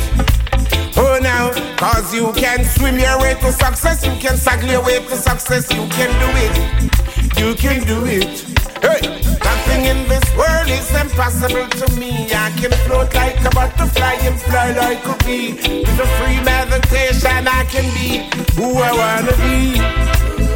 Oh 0.98 1.20
now, 1.22 1.54
cause 1.78 2.14
you 2.14 2.34
can 2.34 2.66
swim 2.66 3.00
your 3.00 3.18
way 3.20 3.36
to 3.36 3.52
success, 3.54 4.06
you 4.06 4.16
can 4.20 4.36
sail 4.36 4.62
your 4.66 4.84
way 4.84 5.00
to 5.00 5.16
success, 5.16 5.72
you 5.72 5.88
can 5.88 6.12
do 6.20 6.30
it. 6.36 7.40
You 7.40 7.56
can 7.56 7.86
do 7.88 8.06
it. 8.06 8.61
Hey, 8.82 9.02
nothing 9.44 9.86
in 9.86 10.08
this 10.10 10.26
world 10.36 10.70
is 10.70 10.90
impossible 10.96 11.68
to 11.70 12.00
me. 12.00 12.28
I 12.34 12.50
can 12.58 12.72
float 12.86 13.14
like 13.14 13.40
a 13.46 13.50
butterfly 13.50 14.16
and 14.26 14.40
fly 14.42 14.72
like 14.74 15.06
a 15.06 15.16
bee. 15.24 15.54
With 15.86 16.00
a 16.00 16.08
free 16.18 16.42
meditation, 16.44 17.48
I 17.48 17.64
can 17.70 17.88
be 17.94 18.26
who 18.56 18.82
I 18.82 18.92
wanna 19.02 19.36
be. 19.38 19.80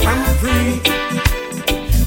I'm 0.10 0.24
free. 0.42 0.82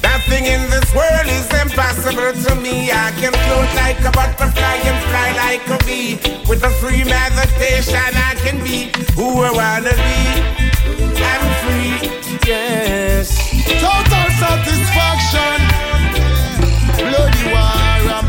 Nothing 0.03 0.45
in 0.45 0.69
this 0.69 0.93
world 0.93 1.27
is 1.27 1.47
impossible 1.63 2.33
to 2.45 2.55
me. 2.55 2.91
I 2.91 3.11
can 3.19 3.33
float 3.45 3.71
like 3.75 3.99
a 4.03 4.11
butterfly 4.11 4.75
and 4.89 4.99
fly 5.09 5.29
like 5.43 5.65
a 5.69 5.83
bee. 5.85 6.19
With 6.49 6.63
a 6.63 6.69
free 6.81 7.03
meditation, 7.03 8.11
I 8.29 8.35
can 8.43 8.63
be 8.63 8.91
who 9.15 9.41
I 9.41 9.51
wanna 9.51 9.95
be. 9.95 10.69
I'm 11.31 11.45
free, 11.63 12.11
yes. 12.45 13.37
Total 13.79 14.27
satisfaction. 14.39 15.98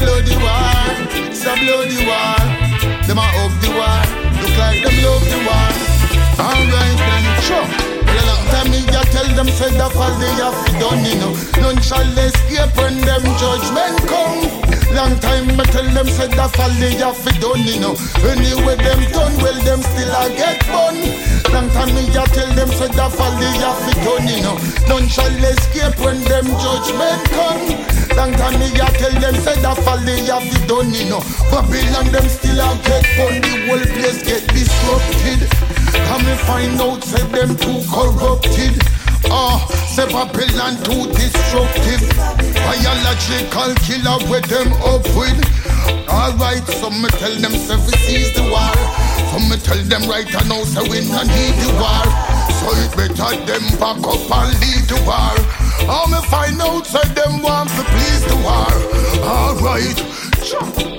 A 0.00 0.02
bloody 0.02 0.36
war. 0.36 1.28
It's 1.28 1.44
a 1.44 1.54
bloody 1.56 2.00
war. 2.06 2.40
Them 3.06 3.18
a 3.18 3.26
hug 3.36 3.52
the 3.60 3.70
war. 3.76 4.00
Look 4.40 4.56
like 4.56 4.82
them 4.82 4.96
love 5.04 5.24
the 5.28 5.38
war. 5.44 5.70
Alright 6.40 6.96
then, 6.96 7.24
sure. 7.42 7.99
Time 8.50 8.70
me 8.70 8.80
ya 8.92 9.02
tell 9.14 9.28
them 9.36 9.48
say 9.48 9.70
the 9.70 9.88
fall 9.94 10.12
they 10.18 10.34
have 10.42 10.58
done, 10.80 11.04
you 11.04 11.16
know. 11.22 11.32
None 11.62 11.80
shall 11.82 12.06
escape 12.18 12.74
when 12.76 12.98
them 13.00 13.22
judgment 13.38 13.98
come. 14.10 14.40
Long 14.94 15.14
time 15.20 15.46
me 15.56 15.64
tell 15.70 15.86
them 15.94 16.08
say 16.08 16.26
the 16.28 16.46
fall 16.54 16.72
they 16.82 16.98
have 16.98 17.18
done, 17.40 17.62
you 17.62 17.78
know. 17.80 17.94
Anyway 18.26 18.76
them 18.76 19.00
done, 19.14 19.34
well 19.42 19.58
them 19.62 19.80
still 19.82 20.12
a 20.18 20.28
get 20.34 20.60
bun. 20.66 20.96
Long 21.54 21.68
time 21.70 21.94
me 21.94 22.02
ya 22.10 22.24
tell 22.26 22.50
them 22.54 22.68
say 22.68 22.88
the 22.88 23.06
fall 23.14 23.32
they 23.38 23.54
have 23.62 23.86
done, 24.02 24.26
you 24.26 24.42
know. 24.42 24.56
None 24.88 25.08
shall 25.08 25.30
escape 25.30 25.98
when 26.02 26.18
them 26.26 26.46
judgment 26.58 27.22
come. 27.30 27.64
Long 28.18 28.32
time 28.34 28.58
me 28.58 28.68
ya 28.74 28.86
tell 28.98 29.14
them 29.20 29.34
say 29.38 29.54
the 29.62 29.72
fall 29.86 29.98
they 30.02 30.26
have 30.26 30.48
done, 30.66 30.90
you 30.92 31.06
know. 31.08 31.22
Babylon 31.50 32.10
them 32.10 32.26
still 32.28 32.58
a 32.58 32.68
get 32.82 33.06
bun, 33.14 33.40
the 33.40 33.54
whole 33.70 33.86
place 33.94 34.20
get 34.26 34.42
disrupted. 34.50 35.46
Come 36.06 36.26
and 36.26 36.40
find 36.40 36.80
out, 36.80 37.02
say 37.04 37.24
them 37.28 37.56
too 37.56 37.80
corrupted. 37.90 38.76
Ah, 39.30 39.62
say 39.94 40.06
Babylon 40.10 40.74
too 40.82 41.06
destructive. 41.12 42.02
Biological 42.54 43.74
killer 43.86 44.18
with 44.30 44.46
them 44.50 44.72
up 44.82 45.04
with. 45.14 45.38
Alright, 46.08 46.66
some 46.66 47.00
me 47.02 47.08
tell 47.20 47.34
them 47.36 47.52
say 47.52 47.76
we 47.76 48.26
the 48.34 48.44
war. 48.50 48.74
Some 49.30 49.48
me 49.48 49.56
tell 49.62 49.78
them 49.86 50.08
right 50.10 50.26
now 50.48 50.64
say 50.64 50.82
we 50.82 51.06
no 51.06 51.22
need 51.22 51.54
the 51.62 51.70
war. 51.78 52.04
So 52.58 52.68
it 52.82 52.90
better 52.96 53.36
them 53.46 53.64
back 53.78 54.02
up 54.02 54.30
and 54.30 54.50
lead 54.60 54.84
the 54.90 54.98
war. 55.06 55.34
Ah, 55.86 56.06
me 56.10 56.20
find 56.28 56.60
out 56.60 56.86
say 56.86 57.06
them 57.14 57.42
want 57.42 57.70
to 57.70 57.82
please 57.86 58.24
the 58.26 58.36
war. 58.42 58.72
Alright. 59.22 60.89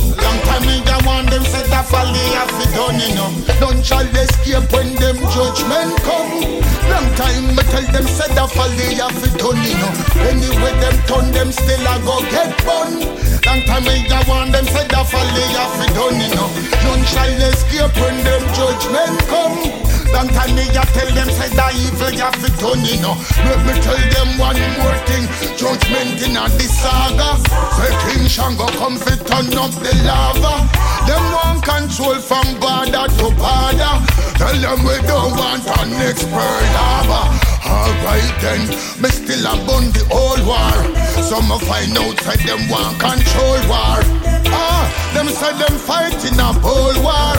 Them 1.31 1.43
say 1.47 1.63
that 1.71 1.87
folly 1.87 2.27
have 2.35 2.51
to 2.59 2.65
done 2.75 2.99
know 3.15 3.31
None 3.63 3.81
shall 3.81 4.05
escape 4.05 4.67
when 4.75 4.91
them 4.99 5.17
judgment 5.31 5.95
come 6.03 6.59
Long 6.91 7.07
time 7.15 7.55
me 7.55 7.63
tell 7.71 7.87
them 7.95 8.05
say 8.05 8.27
that 8.35 8.51
folly 8.51 8.99
have 8.99 9.15
to 9.15 9.29
done 9.39 9.63
know 9.79 9.91
Anyway 10.27 10.75
them 10.83 10.97
turn 11.07 11.31
them 11.31 11.49
still 11.51 11.87
a 11.87 11.95
go 12.03 12.19
get 12.29 12.51
bun 12.67 13.31
Long 13.47 13.61
time 13.65 13.83
me 13.83 14.05
a 14.11 14.19
want 14.27 14.51
them 14.51 14.65
say 14.65 14.87
that 14.87 15.07
folly 15.07 15.47
have 15.57 15.81
it 15.81 15.93
done, 15.95 16.19
know. 16.35 16.49
None 16.85 17.03
shall 17.09 17.41
escape 17.49 17.95
when 17.99 18.17
them 18.23 18.43
judgment 18.53 19.17
come. 19.27 20.01
Long 20.13 20.27
time 20.27 20.55
me 20.55 20.67
a 20.69 20.83
tell 20.91 21.09
them 21.11 21.29
say 21.31 21.49
that 21.55 21.73
evil 21.75 22.11
have 22.19 22.43
it 22.43 22.55
done, 22.59 22.83
you 22.83 22.99
know. 23.01 23.15
Let 23.47 23.59
me 23.65 23.73
tell 23.79 23.95
them 23.95 24.38
one 24.38 24.59
more 24.77 24.97
thing. 25.07 25.25
Judgment 25.55 26.21
in 26.21 26.35
a 26.35 26.45
this 26.59 26.75
saga. 26.79 27.39
Say 27.77 27.91
King 28.05 28.27
Shango 28.27 28.67
come 28.75 28.97
fi 28.97 29.15
turn 29.15 29.53
up 29.55 29.71
the 29.79 29.93
lava. 30.03 30.67
Them 31.07 31.23
want 31.33 31.63
control 31.63 32.19
from 32.19 32.59
border 32.59 33.07
to 33.07 33.27
border. 33.39 33.95
Tell 34.35 34.57
them 34.59 34.83
we 34.83 34.95
don't 35.07 35.38
want 35.38 35.65
a 35.65 35.85
next 35.88 36.27
Pearl 36.29 36.65
Harbor. 36.75 37.51
Alright 37.72 38.35
then, 38.43 38.68
me 38.99 39.10
still 39.10 39.48
a 39.48 39.56
bun 39.64 39.88
the 39.95 40.03
old 40.11 40.43
war. 40.43 40.76
Some 41.23 41.48
of 41.56 41.64
find 41.64 41.95
out 41.95 42.19
say 42.19 42.35
them 42.43 42.68
want 42.68 42.99
control 42.99 43.64
war. 43.72 44.03
Ah, 44.52 44.84
them 45.15 45.27
say 45.31 45.56
them 45.56 45.76
fighting 45.80 46.35
a 46.35 46.52
cold 46.60 46.99
war. 46.99 47.35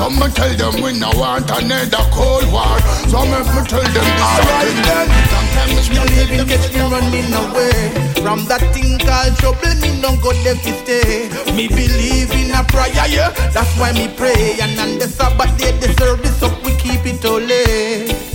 Some 0.00 0.16
tell 0.32 0.52
them 0.56 0.80
we 0.82 0.98
no 0.98 1.12
want 1.20 1.50
another 1.52 2.04
cold 2.16 2.48
war. 2.50 2.80
Some 3.12 3.28
me 3.28 3.60
tell 3.68 3.84
them 3.84 4.08
this 4.08 4.24
Alright 4.24 4.78
then, 4.88 5.08
sometimes 5.28 5.86
me 5.92 6.00
living 6.16 6.48
catch 6.48 6.66
me 6.72 6.80
running 6.80 7.32
away 7.32 7.76
From 8.24 8.44
that 8.48 8.64
thing 8.72 8.98
called 8.98 9.36
trouble, 9.36 9.74
me 9.80 10.00
don't 10.00 10.20
go 10.20 10.32
there 10.42 10.56
to 10.56 10.72
stay 10.82 11.28
Me 11.54 11.68
believe 11.68 12.32
in 12.32 12.50
a 12.50 12.64
prayer, 12.64 13.06
yeah, 13.08 13.30
that's 13.52 13.70
why 13.78 13.92
me 13.92 14.08
pray 14.16 14.58
And 14.60 14.78
on 14.80 14.98
the 14.98 15.06
Sabbath 15.06 15.56
day, 15.58 15.72
the 15.78 15.92
service 15.94 16.42
up, 16.42 16.56
we 16.64 16.72
keep 16.76 17.06
it 17.06 17.24
all 17.24 17.34
holy 17.40 18.33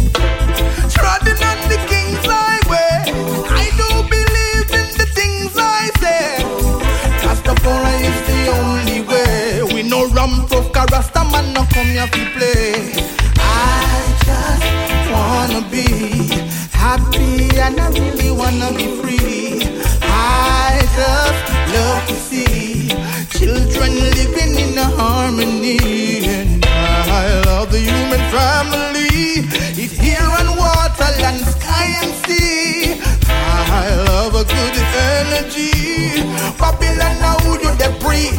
Treading 1.00 1.42
on 1.52 1.60
the 1.72 1.80
king's 1.92 2.26
highway 2.26 2.94
I 3.62 3.66
do 3.80 3.90
believe 4.16 4.70
in 4.80 4.88
the 5.00 5.08
things 5.18 5.52
I 5.56 5.90
say 6.02 6.44
Rastafari 7.26 7.98
is 8.12 8.20
the 8.30 8.42
only 8.60 9.00
way 9.12 9.74
We 9.74 9.84
no 9.84 10.08
ram 10.10 10.48
tough, 10.48 10.72
cause 10.72 10.90
Rasta 10.92 11.24
no 11.54 11.64
come 11.74 11.88
here 11.88 12.08
to 12.08 12.24
play 12.36 12.94
I 13.38 13.80
just 14.26 15.12
wanna 15.12 15.62
be 15.70 16.50
happy 16.90 17.50
and 17.60 17.80
I 17.80 17.90
really 17.90 18.32
wanna 18.32 18.72
be 18.80 18.88
free. 19.00 19.62
I 20.02 20.72
just 20.98 21.42
love 21.76 22.04
to 22.10 22.16
see 22.28 22.90
children 23.38 23.92
living 24.18 24.54
in 24.66 24.78
harmony. 24.98 25.78
And 26.38 26.66
I 26.66 27.42
love 27.46 27.72
the 27.72 27.80
human 27.80 28.24
family. 28.36 28.90
Land, 31.30 31.46
sky, 31.46 31.88
and 32.02 32.14
sea. 32.26 33.02
Ah, 33.28 33.84
I 33.84 33.96
love 34.10 34.36
a 34.36 34.44
good 34.44 34.76
energy. 35.18 36.26
Babylon, 36.58 37.16
now 37.22 37.38
you 37.64 37.72
the 37.78 37.90
free. 38.02 38.30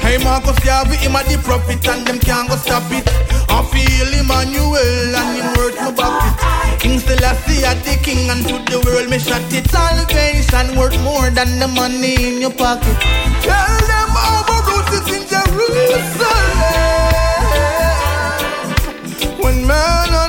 Hey 0.00 0.18
Marcus 0.24 0.58
Garvey, 0.64 0.96
him 0.96 1.16
a 1.16 1.22
the 1.24 1.36
prophet 1.42 1.86
and 1.86 2.06
them 2.06 2.18
can't 2.18 2.48
go 2.48 2.56
stop 2.56 2.90
it. 2.92 3.06
I 3.50 3.62
feel 3.72 4.08
Emmanuel 4.20 5.16
and 5.20 5.30
him 5.36 5.48
worth 5.56 5.76
my 5.76 5.90
bucket. 5.92 6.80
King 6.80 6.98
Selassie 6.98 7.64
a 7.64 7.74
the 7.84 7.94
king 8.02 8.30
and 8.30 8.42
to 8.48 8.56
the 8.70 8.78
world 8.86 9.10
me 9.10 9.18
shot 9.18 9.52
it. 9.52 9.68
Salvation 9.70 10.78
worth 10.78 10.98
more 11.02 11.30
than 11.30 11.58
the 11.58 11.68
money 11.68 12.14
in 12.28 12.40
your 12.40 12.52
pocket. 12.52 12.96
Tell 13.42 13.78
them 13.92 14.10
our 14.16 14.62
roots 14.66 14.92
is 14.96 15.08
in 15.16 15.22
Jerusalem. 15.28 16.46
When 19.42 19.66
man 19.66 20.27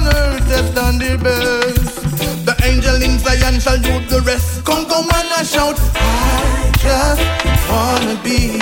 has 0.70 0.76
done 0.76 0.98
their 1.00 1.18
best, 1.18 2.02
the 2.46 2.56
angel 2.64 3.02
in 3.02 3.18
Zion 3.20 3.60
shall 3.60 3.78
do 3.78 4.00
the 4.08 4.22
rest. 4.22 4.64
Come, 4.66 4.86
come 4.86 5.06
and 5.06 5.30
I 5.34 5.44
shout. 5.44 5.80
I 5.96 6.72
just 6.78 7.22
wanna 7.70 8.22
be 8.24 8.60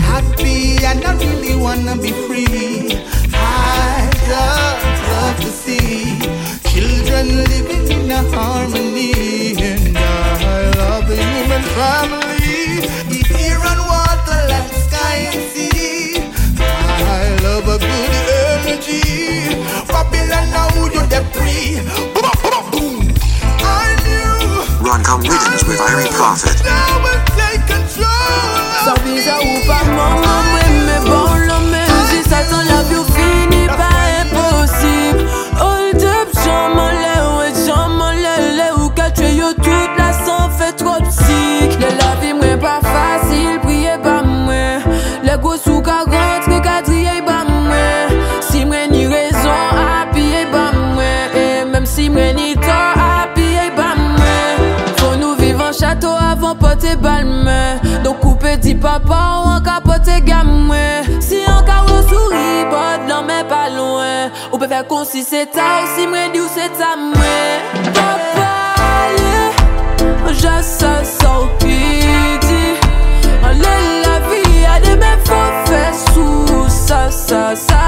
happy 0.00 0.84
and 0.84 1.04
I 1.04 1.14
really 1.16 1.56
wanna 1.56 1.96
be 1.96 2.12
free. 2.26 3.02
I 3.32 4.10
just 4.28 5.02
love 5.10 5.36
to 5.40 5.50
see 5.50 6.18
children 6.72 7.44
living 7.44 7.90
in 7.90 8.10
harmony, 8.32 9.54
and 9.58 9.96
I 9.96 10.70
love 10.78 11.08
the 11.08 11.16
human 11.16 11.62
family. 11.76 12.43
Babylon, 20.10 20.50
now 20.50 20.68
you're 20.92 21.06
the 21.06 21.20
free. 21.32 21.80
Boom, 22.14 22.32
boom, 22.42 22.64
boom. 22.72 23.14
I 23.60 23.96
knew 24.04 24.86
Run 24.86 25.02
come 25.04 25.20
riddance 25.22 25.64
with 25.64 25.78
Irie 25.80 26.10
Prophet. 26.12 26.56
now 26.64 27.00
will 27.02 27.20
take 27.36 27.62
control. 27.66 28.04
Ça 28.84 28.94
vise 29.04 29.28
à 29.28 29.38
ou 29.40 29.66
pas 29.66 29.84
des 56.94 57.00
balmes 57.00 57.50
Donc 58.02 58.20
coupé 58.20 58.56
dit 58.56 58.74
papa 58.74 59.42
ou 59.44 59.48
en 59.50 59.60
capote 59.60 60.24
gamme. 60.24 60.72
Si 61.20 61.38
en 61.46 61.62
carreau 61.62 62.02
souris, 62.08 62.64
pas 62.70 62.98
de 62.98 63.08
l'homme 63.08 63.48
pas 63.48 63.70
loin. 63.70 64.30
Ou 64.52 64.58
peut 64.58 64.68
faire 64.68 64.86
comme 64.86 65.04
si 65.04 65.22
c'était 65.22 65.60
si 65.96 66.06
m'a 66.06 66.28
dit 66.32 66.40
ou 66.40 66.46
c'est 66.54 66.70
ta 66.70 66.94
Papa, 67.92 68.74
yeah, 69.18 70.32
je 70.32 70.62
sais 70.62 71.04
ça 71.04 71.28
Allez 73.46 74.02
la 74.02 74.18
vie, 74.28 74.64
allez 74.74 74.96
mes 74.96 75.18
faux 75.24 75.52
faits 75.66 75.94
sous 76.14 76.68
ça, 76.68 77.10
ça, 77.10 77.54
ça. 77.54 77.83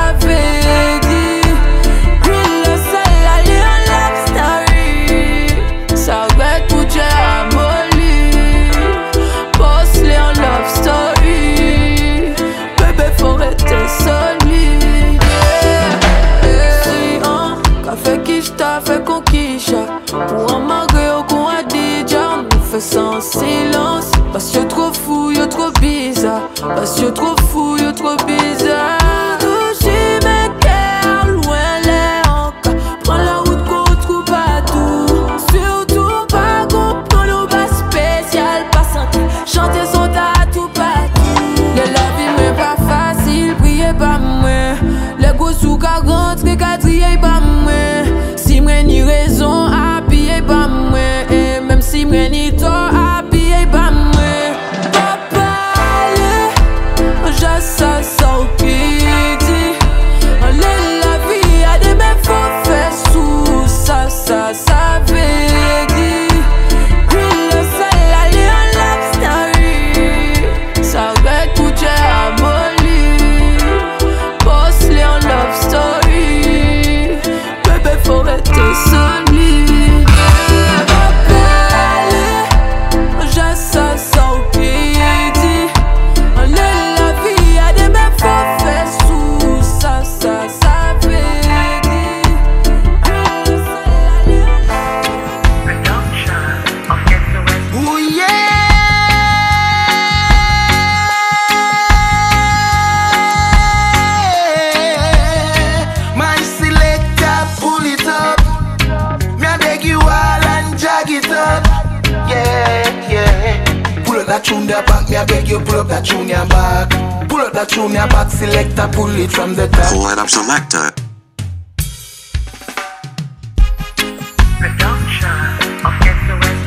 Pull 118.96 119.14
it 119.14 119.30
from 119.30 119.54
the 119.54 119.68
top. 119.68 119.92
Pull 119.92 120.06
up 120.06 120.28
selector. 120.30 120.90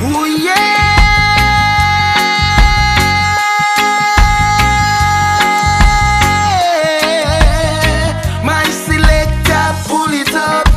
Ooh 0.06 0.26
yeah, 0.38 0.86
my 8.46 8.64
selector, 8.86 9.66
pull 9.88 10.14
it 10.14 10.34
up. 10.36 10.68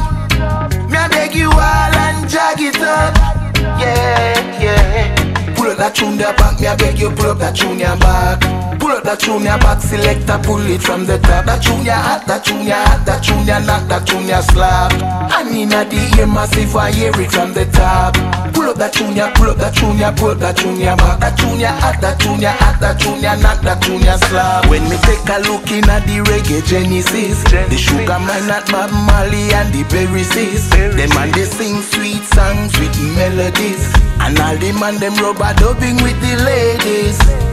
Me 0.90 0.96
I 0.96 1.08
beg 1.08 1.34
you 1.34 1.50
all 1.50 1.96
and 2.06 2.30
jag 2.30 2.60
it 2.60 2.80
up. 2.80 3.14
Yeah, 3.78 4.58
yeah. 4.58 5.54
Pull 5.54 5.70
up 5.70 5.76
that 5.76 5.94
tune 5.94 6.16
there 6.16 6.34
back, 6.34 6.58
me 6.60 6.66
I 6.66 6.76
beg 6.76 6.98
you 6.98 7.10
pull 7.10 7.30
up 7.30 7.38
that 7.38 7.54
tune 7.54 7.78
your 7.78 7.96
back. 7.98 8.71
That 9.02 9.18
tune 9.18 9.42
your 9.42 9.58
back, 9.58 9.82
selector, 9.82 10.38
pull 10.46 10.62
it 10.70 10.80
from 10.80 11.06
the 11.06 11.18
top. 11.18 11.44
That 11.46 11.58
tune 11.62 11.84
your 11.84 11.98
hot, 11.98 12.22
that 12.30 12.44
tune 12.44 12.62
your 12.62 12.78
hot, 12.78 13.02
that 13.04 13.18
tune 13.22 13.42
your 13.42 13.58
knock, 13.66 13.88
that 13.90 14.06
tune 14.06 14.30
your 14.30 14.42
slap. 14.42 14.94
And 15.34 15.50
inna 15.50 15.82
the 15.84 15.98
ear 16.18 16.26
massive, 16.30 16.74
I 16.76 16.92
hear 16.94 17.10
it 17.10 17.30
from 17.34 17.52
the 17.52 17.66
top. 17.74 18.14
Pull 18.54 18.70
up 18.70 18.78
that 18.78 18.94
tune, 18.94 19.16
ya, 19.18 19.34
pull 19.34 19.50
up 19.50 19.58
that 19.58 19.74
tune, 19.74 19.98
ya, 19.98 20.14
pull 20.14 20.30
up 20.30 20.38
that 20.38 20.56
tune, 20.56 20.78
ya 20.78 20.94
back. 20.94 21.18
That 21.18 21.34
tune, 21.34 21.58
ya, 21.58 21.74
hot, 21.82 21.98
that 22.00 22.20
tune, 22.22 22.40
ya, 22.40 22.54
hot, 22.54 22.78
that 22.78 23.00
tune, 23.02 23.18
ya, 23.18 23.34
knock, 23.42 23.58
that 23.66 23.82
tune, 23.82 24.06
ya 24.06 24.16
slap. 24.30 24.70
When 24.70 24.86
me 24.86 24.96
take 25.02 25.26
a 25.26 25.42
look 25.50 25.66
in 25.74 25.82
at 25.90 26.06
the 26.06 26.22
reggae 26.22 26.62
genesis, 26.62 27.42
the 27.42 27.74
Sugar 27.76 28.22
Minott 28.22 28.70
Bob 28.70 28.94
Marley 28.94 29.50
and 29.50 29.74
the 29.74 29.82
Berry 29.90 30.22
Sis. 30.22 30.70
Them 30.70 31.10
man 31.18 31.34
they 31.34 31.44
sing 31.44 31.82
sweet 31.82 32.22
songs 32.30 32.70
with 32.78 32.94
melodies, 33.18 33.82
and 34.22 34.38
all 34.38 34.56
the 34.56 34.70
man 34.78 35.02
them 35.02 35.18
rubber 35.18 35.50
dubbing 35.58 35.98
with 36.06 36.18
the 36.22 36.38
ladies. 36.46 37.51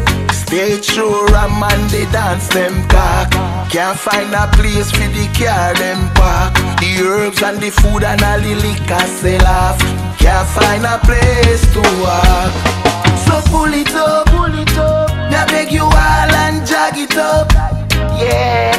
Stage 0.50 0.84
show 0.84 1.28
ram 1.28 1.62
and 1.62 1.90
they 1.92 2.06
dance 2.12 2.48
them 2.48 2.74
cock. 2.90 3.30
Can't 3.70 3.96
find 3.96 4.34
a 4.34 4.48
place 4.58 4.90
for 4.90 5.06
the 5.14 5.30
car 5.38 5.76
them 5.76 6.10
park. 6.16 6.56
The 6.82 7.06
herbs 7.06 7.44
and 7.44 7.60
the 7.62 7.70
food 7.70 8.04
and 8.04 8.20
all 8.24 8.40
the 8.40 8.56
liquor 8.56 9.06
sell 9.22 9.46
off. 9.46 9.78
Can't 10.18 10.50
find 10.50 10.86
a 10.86 10.98
place 11.06 11.62
to 11.74 11.82
walk. 12.02 12.52
So 13.30 13.40
pull 13.52 13.72
it 13.72 13.94
up, 13.94 14.26
pull 14.26 14.58
it 14.58 14.76
up. 14.76 15.12
I 15.12 15.46
beg 15.46 15.72
you 15.72 15.84
all 15.84 16.34
and 16.42 16.66
jag 16.66 16.98
it 16.98 17.16
up. 17.16 17.54
Yeah. 18.18 18.74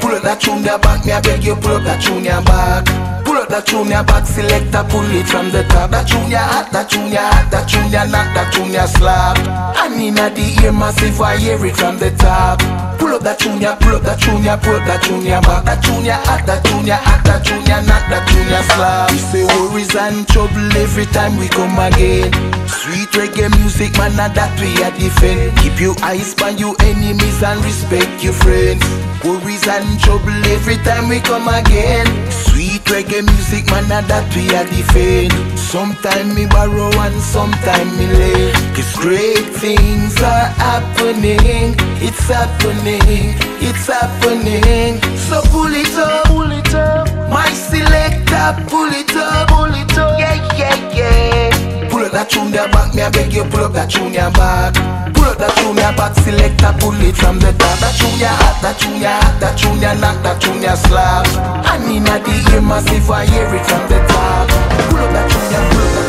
Pull 0.00 0.16
up 0.16 0.24
that 0.24 0.40
tune 0.40 0.64
back, 0.64 1.06
me 1.06 1.12
I 1.12 1.20
beg 1.20 1.44
you 1.44 1.54
pull 1.54 1.76
up 1.76 1.84
that 1.84 2.02
tune 2.02 2.24
back. 2.24 3.07
Up 3.48 3.64
that 3.64 3.66
tune 3.66 3.88
your 3.88 4.04
back, 4.04 4.26
selector, 4.26 4.84
pull 4.90 5.08
it 5.08 5.26
from 5.26 5.50
the 5.50 5.62
top. 5.72 5.90
That 5.90 6.06
tune 6.06 6.30
your 6.30 6.38
hot, 6.38 6.70
that 6.70 6.90
tune 6.90 7.10
your 7.10 7.22
hot, 7.22 7.50
that 7.50 7.64
tune 7.66 7.90
your 7.90 8.04
knock, 8.04 8.28
that 8.34 8.52
tune 8.52 8.72
your 8.72 8.86
slap. 8.86 9.38
And 9.78 9.94
inna 10.02 10.28
the 10.28 10.64
ear 10.64 10.72
massive, 10.72 11.18
I 11.18 11.38
hear 11.38 11.64
it 11.64 11.74
from 11.74 11.98
the 11.98 12.10
top. 12.10 12.87
Pull 12.98 13.14
up 13.14 13.22
that 13.22 13.38
tune, 13.38 13.60
ya, 13.60 13.76
pull 13.76 13.94
up 13.94 14.02
that 14.02 14.18
tune, 14.20 14.42
ya, 14.42 14.56
pull 14.56 14.74
up 14.74 14.84
that 14.84 15.02
tune, 15.02 15.24
ya 15.24 15.40
back. 15.40 15.64
That 15.64 15.82
tune 15.82 16.04
your 16.04 16.18
hot, 16.18 16.42
that 16.46 16.64
tune 16.66 16.86
your 16.86 16.98
hot, 16.98 17.22
that 17.24 17.46
tune 17.46 17.62
your 17.66 17.82
knock, 17.86 18.04
that 18.10 18.26
tune 18.26 18.48
your 18.50 18.64
slap. 18.74 19.10
We 19.14 19.18
say 19.18 19.44
worries 19.46 19.94
and 19.94 20.26
trouble 20.26 20.70
every 20.74 21.06
time 21.14 21.38
we 21.38 21.46
come 21.46 21.78
again. 21.78 22.32
Sweet 22.66 23.10
reggae 23.14 23.52
music, 23.60 23.94
man, 23.98 24.18
and 24.18 24.34
that 24.34 24.50
we 24.58 24.74
are 24.82 24.94
defend. 24.96 25.54
Keep 25.62 25.78
your 25.78 25.96
eyes 26.02 26.34
on 26.42 26.58
your 26.58 26.74
enemies 26.82 27.42
and 27.42 27.62
respect 27.64 28.22
your 28.24 28.34
friends. 28.34 28.82
Worries 29.22 29.66
and 29.66 29.98
trouble 30.00 30.34
every 30.50 30.78
time 30.82 31.08
we 31.08 31.20
come 31.20 31.48
again. 31.48 32.06
Sweet 32.30 32.82
reggae 32.88 33.22
music, 33.22 33.66
man, 33.70 33.86
and 33.92 34.06
that 34.08 34.26
we 34.34 34.48
are 34.56 34.66
defend. 34.66 35.32
Sometime 35.58 36.34
me 36.34 36.46
borrow 36.48 36.88
and 37.04 37.18
sometime 37.20 37.88
me 37.98 38.06
lay. 38.08 38.52
Cause 38.72 38.96
great 38.96 39.46
things 39.60 40.16
are 40.22 40.48
happening. 40.56 41.76
It's 42.00 42.24
happening. 42.24 42.87
It's 42.90 43.86
happening. 43.86 45.00
So 45.28 45.42
pull 45.52 45.72
it 45.74 45.92
up, 45.98 46.24
pull 46.26 46.50
it 46.50 46.74
up. 46.74 47.06
My 47.28 47.50
selector, 47.52 48.64
pull 48.64 48.88
it 48.88 49.14
up, 49.14 49.48
pull 49.48 49.74
it 49.76 49.98
up. 49.98 50.18
Yeah, 50.18 50.56
yeah, 50.56 50.96
yeah. 50.96 51.88
Pull 51.90 52.04
up 52.04 52.12
that 52.12 52.30
tune 52.30 52.50
there 52.50 52.68
back, 52.68 52.94
me 52.94 53.02
I 53.02 53.10
beg 53.10 53.32
you 53.32 53.44
pull 53.44 53.64
up 53.64 53.72
that 53.74 53.90
tune 53.90 54.12
back. 54.12 54.72
Pull 55.12 55.24
up 55.24 55.36
that 55.36 55.52
tune 55.60 55.76
back, 55.76 56.14
selector, 56.16 56.72
pull 56.80 56.96
it 57.04 57.16
from 57.16 57.38
the 57.38 57.52
top. 57.60 57.76
That 57.84 57.92
tune 57.92 58.24
hot, 58.24 58.56
that 58.62 58.80
tune 58.80 59.04
hot, 59.04 59.36
that 59.40 59.58
tune 59.58 59.80
your 59.84 59.94
knock, 60.00 60.22
that 60.24 60.40
tune 60.40 60.62
your 60.62 60.76
slap. 60.76 61.28
And 61.68 61.84
inna 61.92 62.24
the 62.24 62.56
ear 62.56 62.62
massive, 62.62 63.10
I 63.10 63.26
hear 63.28 63.52
it 63.52 63.64
from 63.68 63.84
the 63.92 64.00
top. 64.08 64.48
Pull 64.88 65.04
up 65.04 65.12
that 65.12 65.28
tune 65.28 65.44
pull 65.44 65.84
up 65.84 65.92
that 65.92 66.07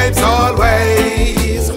vibes 0.00 0.22
always. 0.22 1.68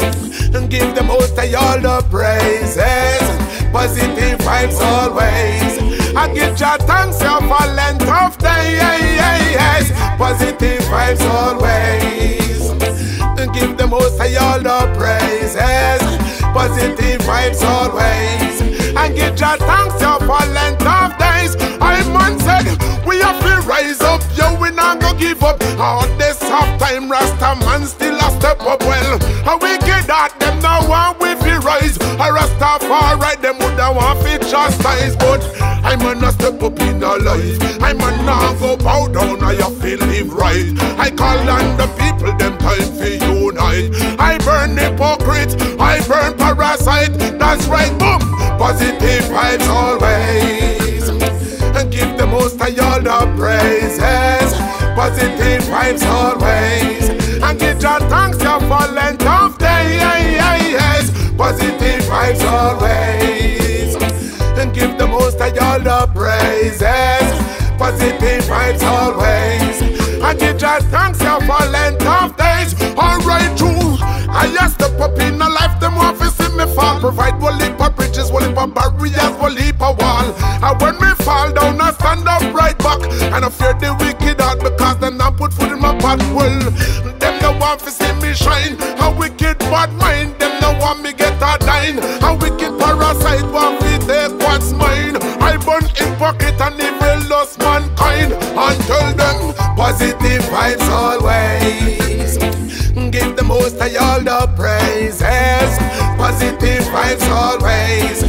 And 0.55 0.69
give 0.69 0.95
the 0.95 1.03
most 1.03 1.37
of 1.37 1.55
all 1.55 1.79
the 1.79 2.05
praises. 2.09 3.23
Positive 3.71 4.39
vibes 4.39 4.79
always. 4.79 6.15
I 6.15 6.27
give 6.33 6.59
your 6.59 6.77
thanks 6.89 7.19
here 7.21 7.41
for 7.49 7.65
length 7.73 8.07
of 8.07 8.37
days. 8.37 9.91
Positive 10.17 10.81
vibes 10.91 11.25
always. 11.39 12.69
And 13.39 13.53
give 13.53 13.77
the 13.77 13.87
most 13.87 14.19
of 14.19 14.37
all 14.41 14.59
the 14.59 14.79
praises. 14.97 16.03
Positive 16.53 17.21
vibes 17.21 17.61
always. 17.63 18.61
And 18.95 19.15
give 19.15 19.39
your 19.39 19.57
thanks 19.57 19.99
here 19.99 20.19
for 20.19 20.43
length 20.53 20.85
of 20.85 21.11
days. 21.17 21.55
I 21.81 22.03
man 22.13 22.39
said 22.39 22.65
we 23.05 23.19
have 23.19 23.41
to 23.41 23.67
rise 23.67 24.01
up, 24.01 24.21
yo, 24.37 24.59
we 24.61 24.71
not 24.71 25.01
go 25.01 25.13
give 25.15 25.43
up. 25.43 25.61
All 25.79 26.07
this 26.17 26.41
half 26.41 26.79
time, 26.79 27.11
Rasta 27.11 27.55
man 27.65 27.85
step 28.43 28.61
up 28.63 28.81
well. 28.81 29.15
A 29.47 29.57
wicked 29.57 30.09
at 30.11 30.37
them 30.37 30.59
now 30.59 30.85
want 30.89 31.17
we 31.21 31.33
fi 31.35 31.55
rise. 31.59 31.95
A 31.95 32.27
Rasta 32.27 32.85
far 32.85 33.17
right, 33.17 33.41
them 33.41 33.57
woulda 33.57 33.87
want 33.95 34.19
fi 34.19 34.37
chastise, 34.37 35.15
but 35.15 35.41
I'm 35.61 35.99
gonna 35.99 36.29
step 36.33 36.61
up 36.61 36.77
in 36.81 36.99
the 36.99 37.13
life. 37.23 37.57
I'm 37.81 37.97
gonna 37.97 38.59
go 38.59 38.75
bow 38.75 39.07
down, 39.07 39.41
I 39.41 39.53
have 39.63 39.79
to 39.79 39.95
live 40.07 40.33
right. 40.33 40.75
I 40.99 41.09
call 41.09 41.39
on 41.55 41.77
the 41.77 41.87
people, 42.01 42.35
them 42.35 42.57
time 42.57 42.91
fi 42.99 43.15
unite. 43.31 43.95
I 44.19 44.37
burn 44.39 44.75
hypocrite, 44.75 45.55
I 45.79 46.05
burn 46.05 46.37
parasite. 46.37 47.13
That's 47.39 47.65
right, 47.67 47.93
boom. 47.97 48.19
Positive 48.59 49.23
vibes 49.31 49.67
always 49.69 51.07
and 51.77 51.89
give 51.89 52.17
the 52.17 52.27
most 52.27 52.55
of 52.55 52.79
all 52.79 53.01
the 53.01 53.19
praises. 53.39 54.51
Positive 54.99 55.63
vibes 55.71 56.03
always, 56.05 57.22
and 57.53 57.59
give 57.59 57.81
your 57.84 57.99
thanks 58.09 58.41
your 58.41 58.59
for 58.61 58.88
length 58.93 59.25
of 59.27 59.57
days. 59.59 61.11
Positive 61.38 62.01
vibes 62.09 62.43
always, 62.45 63.95
and 64.57 64.73
give 64.73 64.97
the 64.97 65.05
most 65.07 65.39
of 65.39 65.57
all 65.59 65.80
the 65.80 66.11
praises. 66.15 66.81
Positive 67.77 68.43
vibes 68.49 68.81
always, 68.81 69.81
and 70.23 70.39
give 70.39 70.59
your 70.59 70.80
thanks 70.89 71.21
your 71.21 71.39
for 71.41 71.63
length 71.69 72.05
of 72.05 72.35
days. 72.38 72.73
Alright, 72.97 73.55
true. 73.57 73.97
I 74.35 74.51
just 74.51 74.75
step 74.75 74.99
up 74.99 75.19
in 75.19 75.39
a 75.39 75.49
life, 75.49 75.80
them 75.80 75.95
want 75.95 76.17
to 76.19 76.30
see 76.30 76.49
me 76.57 76.65
fall. 76.73 76.99
Provide 76.99 77.39
one 77.39 77.59
leap 77.59 77.80
of 77.80 77.95
bridges, 77.95 78.31
one 78.31 78.47
leap 78.47 78.57
of 78.57 78.73
barriers, 78.73 79.38
one 79.38 79.53
leap 79.53 79.80
of 79.80 79.99
wall. 79.99 80.34
And 80.41 80.81
when 80.81 80.95
me 80.95 81.13
fall 81.23 81.51
down, 81.53 81.80
I 81.80 81.91
stand 81.91 82.27
up 82.27 82.41
right 82.53 82.77
back. 82.80 83.01
And 83.34 83.45
I 83.45 83.49
fear 83.49 83.73
the 83.73 83.93
wicked 83.99 84.41
out 84.41 84.59
because 84.59 84.97
them 84.97 85.17
not 85.17 85.38
put 85.38 85.53
food 85.53 85.71
in 85.71 85.80
my 85.80 85.95
pot. 85.99 86.19
Well, 86.34 86.61
always. 107.34 108.22